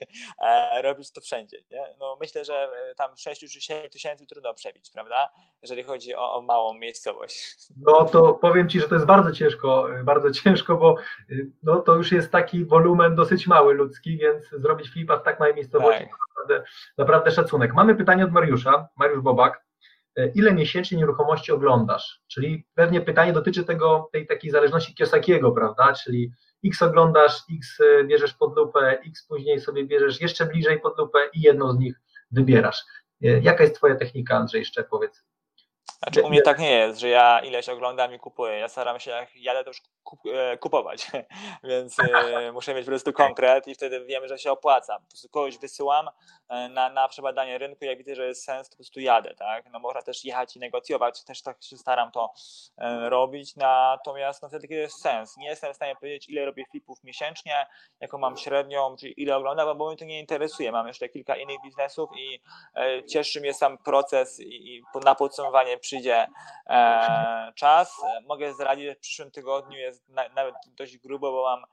E, 0.41 0.81
robić 0.81 1.11
to 1.11 1.21
wszędzie. 1.21 1.57
Nie? 1.71 1.95
No, 1.99 2.17
myślę, 2.21 2.45
że 2.45 2.53
e, 2.53 2.95
tam 2.95 3.17
6 3.17 3.53
czy 3.53 3.61
7 3.61 3.89
tysięcy 3.89 4.25
trudno 4.25 4.53
przebić, 4.53 4.91
prawda? 4.93 5.29
Jeżeli 5.61 5.83
chodzi 5.83 6.15
o, 6.15 6.33
o, 6.33 6.41
małą 6.41 6.73
miejscowość. 6.73 7.57
No 7.77 8.05
to 8.05 8.33
powiem 8.33 8.69
Ci, 8.69 8.79
że 8.79 8.89
to 8.89 8.95
jest 8.95 9.07
bardzo 9.07 9.31
ciężko, 9.31 9.95
e, 9.95 10.03
bardzo 10.03 10.31
ciężko, 10.31 10.77
bo 10.77 10.95
no, 11.63 11.79
to 11.79 11.95
już 11.95 12.11
jest 12.11 12.31
taki 12.31 12.65
wolumen 12.65 13.15
dosyć 13.15 13.47
mały 13.47 13.73
ludzki, 13.73 14.17
więc 14.17 14.49
zrobić 14.49 14.89
flipa 14.89 15.17
w 15.17 15.23
tak 15.23 15.39
małej 15.39 15.55
miejscowości 15.55 16.03
tak. 16.03 16.09
naprawdę, 16.19 16.69
naprawdę 16.97 17.31
szacunek. 17.31 17.73
Mamy 17.73 17.95
pytanie 17.95 18.23
od 18.23 18.31
Mariusza, 18.31 18.87
Mariusz 18.97 19.21
Bobak. 19.21 19.68
E, 20.17 20.27
ile 20.27 20.53
miesięcznie 20.53 20.97
nieruchomości 20.97 21.51
oglądasz. 21.51 22.21
Czyli 22.27 22.65
pewnie 22.73 23.01
pytanie 23.01 23.33
dotyczy 23.33 23.63
tego, 23.63 24.09
tej 24.11 24.27
takiej 24.27 24.51
zależności 24.51 24.95
Kiosakiego, 24.95 25.51
prawda? 25.51 25.93
Czyli 25.93 26.31
X 26.65 26.81
oglądasz, 26.81 27.33
X 27.57 27.77
e, 27.81 28.03
bierzesz 28.03 28.33
pod 28.33 28.55
lupę, 28.55 28.99
X 29.07 29.27
później 29.27 29.59
sobie 29.59 29.85
bierzesz 29.85 30.21
jeszcze 30.21 30.45
bliżej 30.45 30.79
pod 30.79 30.97
lupę 30.97 31.19
i 31.33 31.41
jedną 31.41 31.73
z 31.73 31.79
nich 31.79 31.95
wybierasz. 32.31 32.83
E, 33.23 33.27
jaka 33.39 33.63
jest 33.63 33.75
Twoja 33.75 33.95
technika, 33.95 34.37
Andrzej, 34.37 34.59
jeszcze 34.59 34.83
powiedz? 34.83 35.28
Znaczy 36.03 36.23
u 36.23 36.29
mnie 36.29 36.41
tak 36.41 36.59
nie 36.59 36.71
jest, 36.71 36.99
że 36.99 37.09
ja 37.09 37.39
ileś 37.39 37.69
oglądam 37.69 38.13
i 38.13 38.19
kupuję. 38.19 38.57
Ja 38.57 38.67
staram 38.69 38.99
się, 38.99 39.11
jak 39.11 39.35
jadę, 39.35 39.63
to 39.63 39.69
już 39.69 39.81
e, 40.35 40.57
kupować, 40.57 41.07
więc 41.63 41.97
e, 41.99 42.51
muszę 42.51 42.73
mieć 42.73 42.85
po 42.85 42.91
prostu 42.91 43.13
konkret 43.13 43.67
i 43.67 43.75
wtedy 43.75 44.05
wiemy, 44.05 44.27
że 44.27 44.37
się 44.37 44.51
opłaca. 44.51 44.99
Po 44.99 45.07
prostu 45.07 45.29
kogoś 45.29 45.57
wysyłam 45.57 46.09
e, 46.49 46.69
na, 46.69 46.89
na 46.89 47.07
przebadanie 47.07 47.57
rynku, 47.57 47.85
jak 47.85 47.97
widzę, 47.97 48.15
że 48.15 48.27
jest 48.27 48.43
sens, 48.43 48.69
to 48.69 48.73
po 48.73 48.77
prostu 48.77 48.99
jadę, 48.99 49.35
tak? 49.35 49.65
No 49.71 49.79
można 49.79 50.01
też 50.01 50.25
jechać 50.25 50.55
i 50.55 50.59
negocjować, 50.59 51.23
też 51.23 51.41
tak 51.41 51.63
się 51.63 51.77
staram 51.77 52.11
to 52.11 52.33
robić, 53.09 53.55
natomiast 53.55 54.41
no 54.41 54.49
wtedy, 54.49 54.67
kiedy 54.67 54.81
jest 54.81 55.01
sens. 55.01 55.37
Nie 55.37 55.47
jestem 55.47 55.73
w 55.73 55.75
stanie 55.75 55.95
powiedzieć, 55.95 56.29
ile 56.29 56.45
robię 56.45 56.63
flipów 56.71 57.03
miesięcznie, 57.03 57.67
jaką 57.99 58.17
mam 58.17 58.37
średnią, 58.37 58.95
czyli 58.99 59.21
ile 59.21 59.35
oglądam, 59.35 59.77
bo 59.77 59.87
mnie 59.87 59.97
to 59.97 60.05
nie 60.05 60.19
interesuje. 60.19 60.71
Mam 60.71 60.87
jeszcze 60.87 61.09
kilka 61.09 61.35
innych 61.35 61.57
biznesów 61.63 62.09
i 62.17 62.41
cieszy 63.07 63.41
mnie 63.41 63.53
sam 63.53 63.77
proces 63.77 64.39
i, 64.39 64.75
i 64.75 64.83
na 65.03 65.15
podsumowanie 65.15 65.77
przyjdzie 65.89 66.27
e, 66.69 67.51
czas. 67.55 68.01
Mogę 68.27 68.53
zdradzić, 68.53 68.97
w 68.97 68.99
przyszłym 68.99 69.31
tygodniu 69.31 69.77
jest 69.77 70.09
na, 70.09 70.29
nawet 70.29 70.55
dość 70.67 70.97
grubo, 70.97 71.31
bo 71.31 71.43
mam 71.43 71.63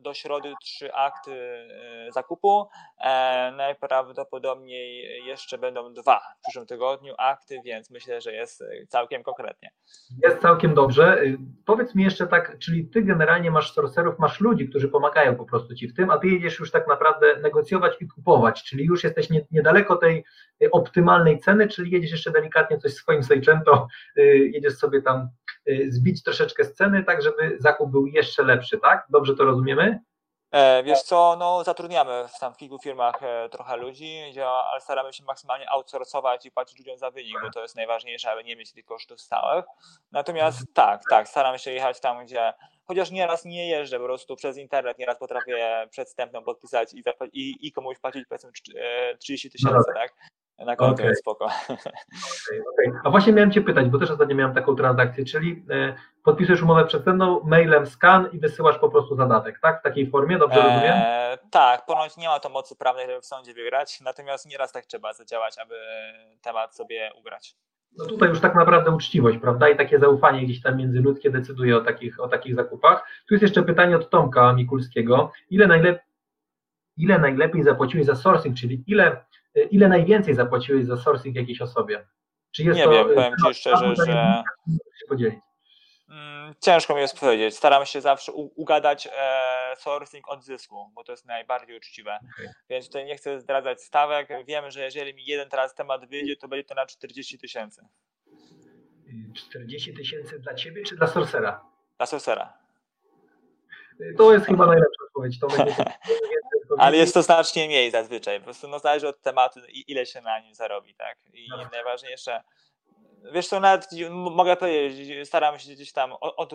do 0.00 0.14
środy 0.14 0.52
trzy 0.62 0.94
akty 0.94 1.32
e, 1.32 2.12
zakupu. 2.12 2.68
E, 3.00 3.52
najprawdopodobniej 3.56 5.04
jeszcze 5.26 5.58
będą 5.58 5.92
dwa 5.92 6.20
w 6.38 6.40
przyszłym 6.42 6.66
tygodniu 6.66 7.14
akty, 7.18 7.60
więc 7.64 7.90
myślę, 7.90 8.20
że 8.20 8.32
jest 8.32 8.64
całkiem 8.88 9.22
konkretnie. 9.22 9.70
Jest 10.24 10.42
całkiem 10.42 10.74
dobrze. 10.74 11.22
Powiedz 11.66 11.94
mi 11.94 12.04
jeszcze 12.04 12.26
tak, 12.26 12.58
czyli 12.58 12.88
ty 12.88 13.02
generalnie 13.02 13.50
masz 13.50 13.72
sorcerów, 13.72 14.18
masz 14.18 14.40
ludzi, 14.40 14.68
którzy 14.68 14.88
pomagają 14.88 15.36
po 15.36 15.44
prostu 15.44 15.74
ci 15.74 15.88
w 15.88 15.94
tym, 15.94 16.10
a 16.10 16.18
ty 16.18 16.26
jedziesz 16.26 16.58
już 16.58 16.70
tak 16.70 16.88
naprawdę 16.88 17.36
negocjować 17.36 17.92
i 18.00 18.08
kupować, 18.08 18.64
czyli 18.64 18.84
już 18.84 19.04
jesteś 19.04 19.28
niedaleko 19.50 19.96
tej 19.96 20.24
optymalnej 20.72 21.38
ceny, 21.38 21.68
czyli 21.68 21.90
jedziesz 21.90 22.10
jeszcze 22.10 22.30
delikatnie 22.30 22.78
coś 22.78 22.92
swoim 22.92 23.22
Seicento, 23.22 23.88
jedziesz 24.52 24.76
sobie 24.76 25.02
tam 25.02 25.28
zbić 25.88 26.22
troszeczkę 26.22 26.64
sceny, 26.64 27.04
tak 27.04 27.22
żeby 27.22 27.56
zakup 27.60 27.90
był 27.90 28.06
jeszcze 28.06 28.42
lepszy, 28.42 28.78
tak? 28.78 29.06
Dobrze 29.10 29.36
to 29.36 29.44
rozumiemy? 29.44 30.00
E, 30.50 30.82
wiesz 30.82 31.02
co, 31.02 31.36
no 31.38 31.64
zatrudniamy 31.64 32.24
w 32.28 32.38
tam 32.38 32.54
w 32.54 32.56
kilku 32.56 32.78
firmach 32.78 33.22
e, 33.22 33.48
trochę 33.48 33.76
ludzi, 33.76 34.18
ale 34.70 34.80
staramy 34.80 35.12
się 35.12 35.24
maksymalnie 35.24 35.70
outsourcować 35.70 36.46
i 36.46 36.50
płacić 36.50 36.78
ludziom 36.78 36.98
za 36.98 37.10
wynik, 37.10 37.36
bo 37.42 37.50
to 37.50 37.62
jest 37.62 37.76
najważniejsze, 37.76 38.30
aby 38.30 38.44
nie 38.44 38.56
mieć 38.56 38.72
tych 38.72 38.84
kosztów 38.84 39.20
stałych. 39.20 39.64
Natomiast 40.12 40.60
mhm. 40.60 40.74
tak, 40.74 41.02
tak, 41.10 41.28
staramy 41.28 41.58
się 41.58 41.70
jechać 41.70 42.00
tam, 42.00 42.24
gdzie 42.24 42.52
chociaż 42.84 43.10
nieraz 43.10 43.44
nie 43.44 43.68
jeżdżę 43.68 43.98
po 43.98 44.04
prostu 44.04 44.36
przez 44.36 44.56
internet, 44.56 44.98
nieraz 44.98 45.18
potrafię 45.18 45.86
przedstępną 45.90 46.42
podpisać 46.42 46.94
i, 46.94 47.02
i, 47.32 47.66
i 47.66 47.72
komuś 47.72 47.98
płacić 47.98 48.24
powiedzmy 48.28 48.50
30 49.18 49.48
e, 49.48 49.50
tysięcy, 49.50 49.90
tak? 49.94 50.14
Na 50.58 50.76
konto 50.76 50.94
okay. 50.94 51.06
jest 51.06 51.20
spoko. 51.20 51.48
Okay, 52.48 52.62
okay. 52.72 53.00
A 53.04 53.10
właśnie 53.10 53.32
miałem 53.32 53.50
Cię 53.50 53.60
pytać, 53.60 53.88
bo 53.88 53.98
też 53.98 54.10
ostatnio 54.10 54.36
miałem 54.36 54.54
taką 54.54 54.76
transakcję, 54.76 55.24
czyli 55.24 55.64
e, 55.70 55.94
podpisujesz 56.24 56.62
umowę 56.62 56.84
przedstępną, 56.84 57.40
mailem 57.44 57.86
skan 57.86 58.28
i 58.32 58.38
wysyłasz 58.38 58.78
po 58.78 58.88
prostu 58.88 59.16
zadatek, 59.16 59.58
tak? 59.60 59.80
W 59.80 59.82
takiej 59.82 60.10
formie, 60.10 60.38
dobrze 60.38 60.60
eee, 60.60 60.64
rozumiem? 60.64 60.96
Tak, 61.50 61.86
ponoć 61.86 62.16
nie 62.16 62.28
ma 62.28 62.40
to 62.40 62.48
mocy 62.48 62.76
prawnej, 62.76 63.06
żeby 63.06 63.20
w 63.20 63.26
sądzie 63.26 63.54
wygrać, 63.54 64.00
natomiast 64.00 64.46
nieraz 64.46 64.72
tak 64.72 64.86
trzeba 64.86 65.12
zadziałać, 65.12 65.58
aby 65.58 65.74
temat 66.42 66.76
sobie 66.76 67.12
ugrać. 67.18 67.56
No 67.98 68.06
tutaj 68.06 68.28
już 68.28 68.40
tak 68.40 68.54
naprawdę 68.54 68.90
uczciwość, 68.90 69.38
prawda? 69.38 69.68
I 69.68 69.76
takie 69.76 69.98
zaufanie 69.98 70.42
gdzieś 70.42 70.62
tam 70.62 70.76
międzyludzkie 70.76 71.30
decyduje 71.30 71.76
o 71.76 71.80
takich, 71.80 72.20
o 72.20 72.28
takich 72.28 72.54
zakupach. 72.54 73.08
Tu 73.28 73.34
jest 73.34 73.42
jeszcze 73.42 73.62
pytanie 73.62 73.96
od 73.96 74.10
Tomka 74.10 74.52
Mikulskiego. 74.52 75.32
Ile, 75.50 75.66
najlep 75.66 76.02
ile 76.96 77.18
najlepiej 77.18 77.62
zapłaciłeś 77.62 78.06
za 78.06 78.14
sourcing, 78.14 78.56
czyli 78.56 78.84
ile 78.86 79.24
ile 79.62 79.88
najwięcej 79.88 80.34
zapłaciłeś 80.34 80.86
za 80.86 80.96
sourcing 80.96 81.36
jakiejś 81.36 81.60
osobie? 81.60 82.06
Czy 82.50 82.62
jest 82.62 82.78
nie 82.78 82.84
to, 82.84 82.90
wiem, 82.90 83.08
powiem 83.14 83.34
Ci 83.46 83.54
szczerze, 83.54 83.94
że... 84.06 84.42
Podzielić. 85.08 85.38
Mm, 86.08 86.54
ciężko 86.60 86.94
mi 86.94 87.00
jest 87.00 87.20
powiedzieć. 87.20 87.56
Staram 87.56 87.86
się 87.86 88.00
zawsze 88.00 88.32
ugadać 88.32 89.08
e, 89.12 89.76
sourcing 89.78 90.28
od 90.28 90.44
zysku, 90.44 90.90
bo 90.94 91.04
to 91.04 91.12
jest 91.12 91.26
najbardziej 91.26 91.76
uczciwe. 91.76 92.18
Okay. 92.34 92.54
Więc 92.70 92.86
tutaj 92.86 93.04
nie 93.04 93.16
chcę 93.16 93.40
zdradzać 93.40 93.82
stawek. 93.82 94.28
Wiem, 94.46 94.70
że 94.70 94.80
jeżeli 94.80 95.14
mi 95.14 95.24
jeden 95.24 95.48
teraz 95.48 95.74
temat 95.74 96.08
wyjdzie, 96.08 96.36
to 96.36 96.48
będzie 96.48 96.64
to 96.64 96.74
na 96.74 96.86
40 96.86 97.38
tysięcy. 97.38 97.82
40 99.34 99.94
tysięcy 99.94 100.38
dla 100.38 100.54
Ciebie 100.54 100.82
czy 100.82 100.96
dla 100.96 101.06
Sorcera? 101.06 101.64
Dla 101.96 102.06
Sorcera. 102.06 102.52
To 104.16 104.32
jest 104.32 104.46
chyba 104.46 104.66
najlepsza 104.66 105.04
odpowiedź. 105.04 105.38
To 105.38 105.46
będzie 105.46 105.74
Ale 106.78 106.96
jest 106.96 107.14
to 107.14 107.22
znacznie 107.22 107.66
mniej 107.66 107.90
zazwyczaj. 107.90 108.38
Po 108.38 108.44
prostu 108.44 108.68
no, 108.68 108.78
zależy 108.78 109.08
od 109.08 109.20
tematu, 109.20 109.60
ile 109.86 110.06
się 110.06 110.20
na 110.20 110.40
nim 110.40 110.54
zarobi, 110.54 110.94
tak? 110.94 111.18
I 111.34 111.48
najważniejsze, 111.72 112.42
wiesz 113.32 113.48
co, 113.48 113.60
nawet 113.60 113.88
mogę 114.10 114.56
powiedzieć, 114.56 115.28
staram 115.28 115.58
się 115.58 115.72
gdzieś 115.72 115.92
tam 115.92 116.12
od, 116.12 116.34
od 116.36 116.52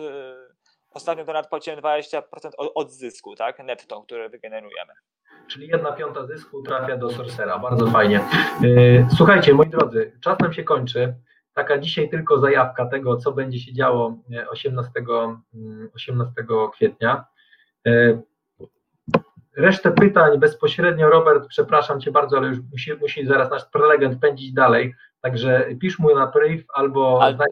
ostatnio 0.94 1.24
to 1.24 1.32
nawet 1.32 1.50
płaciłem 1.50 1.80
20% 1.80 2.22
od, 2.56 2.72
od 2.74 2.92
zysku, 2.92 3.36
tak? 3.36 3.58
Netto, 3.58 4.02
które 4.02 4.28
wygenerujemy. 4.28 4.92
Czyli 5.48 5.68
jedna 5.68 5.92
piąta 5.92 6.26
zysku 6.26 6.62
trafia 6.62 6.96
do 6.96 7.10
Sorcera. 7.10 7.58
Bardzo 7.58 7.86
fajnie. 7.86 8.20
Y, 8.64 9.06
słuchajcie, 9.16 9.54
moi 9.54 9.66
drodzy, 9.66 10.12
czas 10.20 10.38
nam 10.40 10.52
się 10.52 10.64
kończy. 10.64 11.14
Taka 11.54 11.78
dzisiaj 11.78 12.10
tylko 12.10 12.38
zajawka 12.38 12.86
tego, 12.86 13.16
co 13.16 13.32
będzie 13.32 13.58
się 13.58 13.72
działo 13.72 14.16
18, 14.48 14.90
y, 15.00 15.90
18 15.94 16.32
mm, 16.38 16.70
kwietnia. 16.70 17.24
Resztę 19.56 19.90
pytań 19.90 20.38
bezpośrednio, 20.38 21.10
Robert, 21.10 21.46
przepraszam 21.48 22.00
Cię 22.00 22.10
bardzo, 22.10 22.36
ale 22.36 22.48
już 22.48 22.58
musi, 22.72 22.94
musi 22.94 23.26
zaraz 23.26 23.50
nasz 23.50 23.64
prelegent 23.64 24.20
pędzić 24.20 24.52
dalej, 24.52 24.94
także 25.20 25.66
pisz 25.80 25.98
mu 25.98 26.14
na 26.14 26.26
priv 26.26 26.64
albo... 26.74 27.22
Ale, 27.22 27.36
tak? 27.38 27.50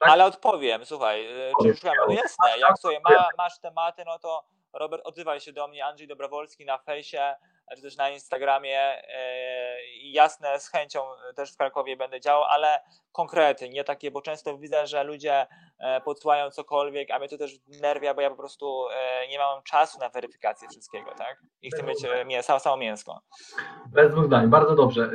ale 0.00 0.24
odpowiem, 0.24 0.86
słuchaj, 0.86 1.26
czy 1.62 1.68
już 1.68 1.82
no 1.82 1.92
jasne, 2.08 2.58
jak 2.58 2.78
sobie 2.78 3.00
ma, 3.10 3.28
masz 3.38 3.60
tematy, 3.60 4.02
no 4.06 4.18
to 4.18 4.44
Robert, 4.74 5.02
odzywaj 5.04 5.40
się 5.40 5.52
do 5.52 5.68
mnie, 5.68 5.84
Andrzej 5.84 6.08
Dobrowolski 6.08 6.64
na 6.64 6.78
fejsie, 6.78 7.34
czy 7.76 7.82
też 7.82 7.96
na 7.96 8.10
Instagramie. 8.10 8.80
E, 8.80 9.76
jasne, 10.02 10.60
z 10.60 10.68
chęcią 10.68 11.00
też 11.36 11.52
w 11.52 11.56
Krakowie 11.56 11.96
będę 11.96 12.20
działał, 12.20 12.44
ale 12.44 12.80
konkrety, 13.12 13.68
nie 13.68 13.84
takie, 13.84 14.10
bo 14.10 14.22
często 14.22 14.58
widzę, 14.58 14.86
że 14.86 15.04
ludzie 15.04 15.46
e, 15.78 16.00
podsyłają 16.00 16.50
cokolwiek, 16.50 17.10
a 17.10 17.18
mnie 17.18 17.28
to 17.28 17.38
też 17.38 17.52
nerwia, 17.80 18.14
bo 18.14 18.20
ja 18.20 18.30
po 18.30 18.36
prostu 18.36 18.86
e, 18.90 19.28
nie 19.28 19.38
mam 19.38 19.62
czasu 19.62 19.98
na 19.98 20.08
weryfikację 20.08 20.68
wszystkiego, 20.68 21.10
tak? 21.18 21.42
I 21.62 21.70
chcę 21.70 21.82
mieć 21.82 21.98
mięso, 22.26 22.60
samo 22.60 22.76
mięsko. 22.76 23.20
Bez 23.86 24.10
dwóch 24.10 24.26
zdań, 24.26 24.48
bardzo 24.48 24.74
dobrze. 24.74 25.10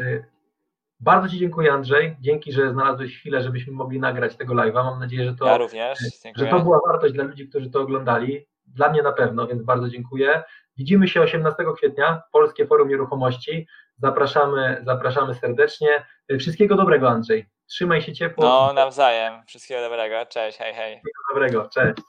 Bardzo 0.99 1.29
Ci 1.29 1.39
dziękuję 1.39 1.73
Andrzej, 1.73 2.15
dzięki, 2.19 2.51
że 2.51 2.71
znalazłeś 2.71 3.19
chwilę, 3.19 3.41
żebyśmy 3.41 3.73
mogli 3.73 3.99
nagrać 3.99 4.35
tego 4.35 4.53
live'a. 4.53 4.83
Mam 4.83 4.99
nadzieję, 4.99 5.25
że 5.25 5.35
to, 5.35 5.45
ja 5.45 5.57
również, 5.57 5.99
że 6.35 6.47
to 6.47 6.59
była 6.59 6.79
wartość 6.87 7.13
dla 7.13 7.23
ludzi, 7.23 7.49
którzy 7.49 7.69
to 7.69 7.81
oglądali. 7.81 8.45
Dla 8.75 8.89
mnie 8.89 9.01
na 9.01 9.11
pewno, 9.11 9.47
więc 9.47 9.63
bardzo 9.63 9.89
dziękuję. 9.89 10.43
Widzimy 10.77 11.07
się 11.07 11.21
18 11.21 11.63
kwietnia, 11.77 12.21
Polskie 12.31 12.67
Forum 12.67 12.89
Nieruchomości. 12.89 13.67
Zapraszamy, 13.97 14.81
zapraszamy 14.85 15.35
serdecznie. 15.35 16.05
Wszystkiego 16.39 16.75
dobrego, 16.75 17.09
Andrzej. 17.09 17.45
Trzymaj 17.67 18.01
się 18.01 18.13
ciepło. 18.13 18.43
No, 18.45 18.73
nawzajem. 18.73 19.33
Wszystkiego 19.47 19.81
dobrego. 19.81 20.25
Cześć, 20.25 20.57
hej, 20.57 20.73
hej. 20.73 20.93
Wszystkiego 20.93 21.33
dobrego, 21.33 21.69
cześć. 21.69 22.01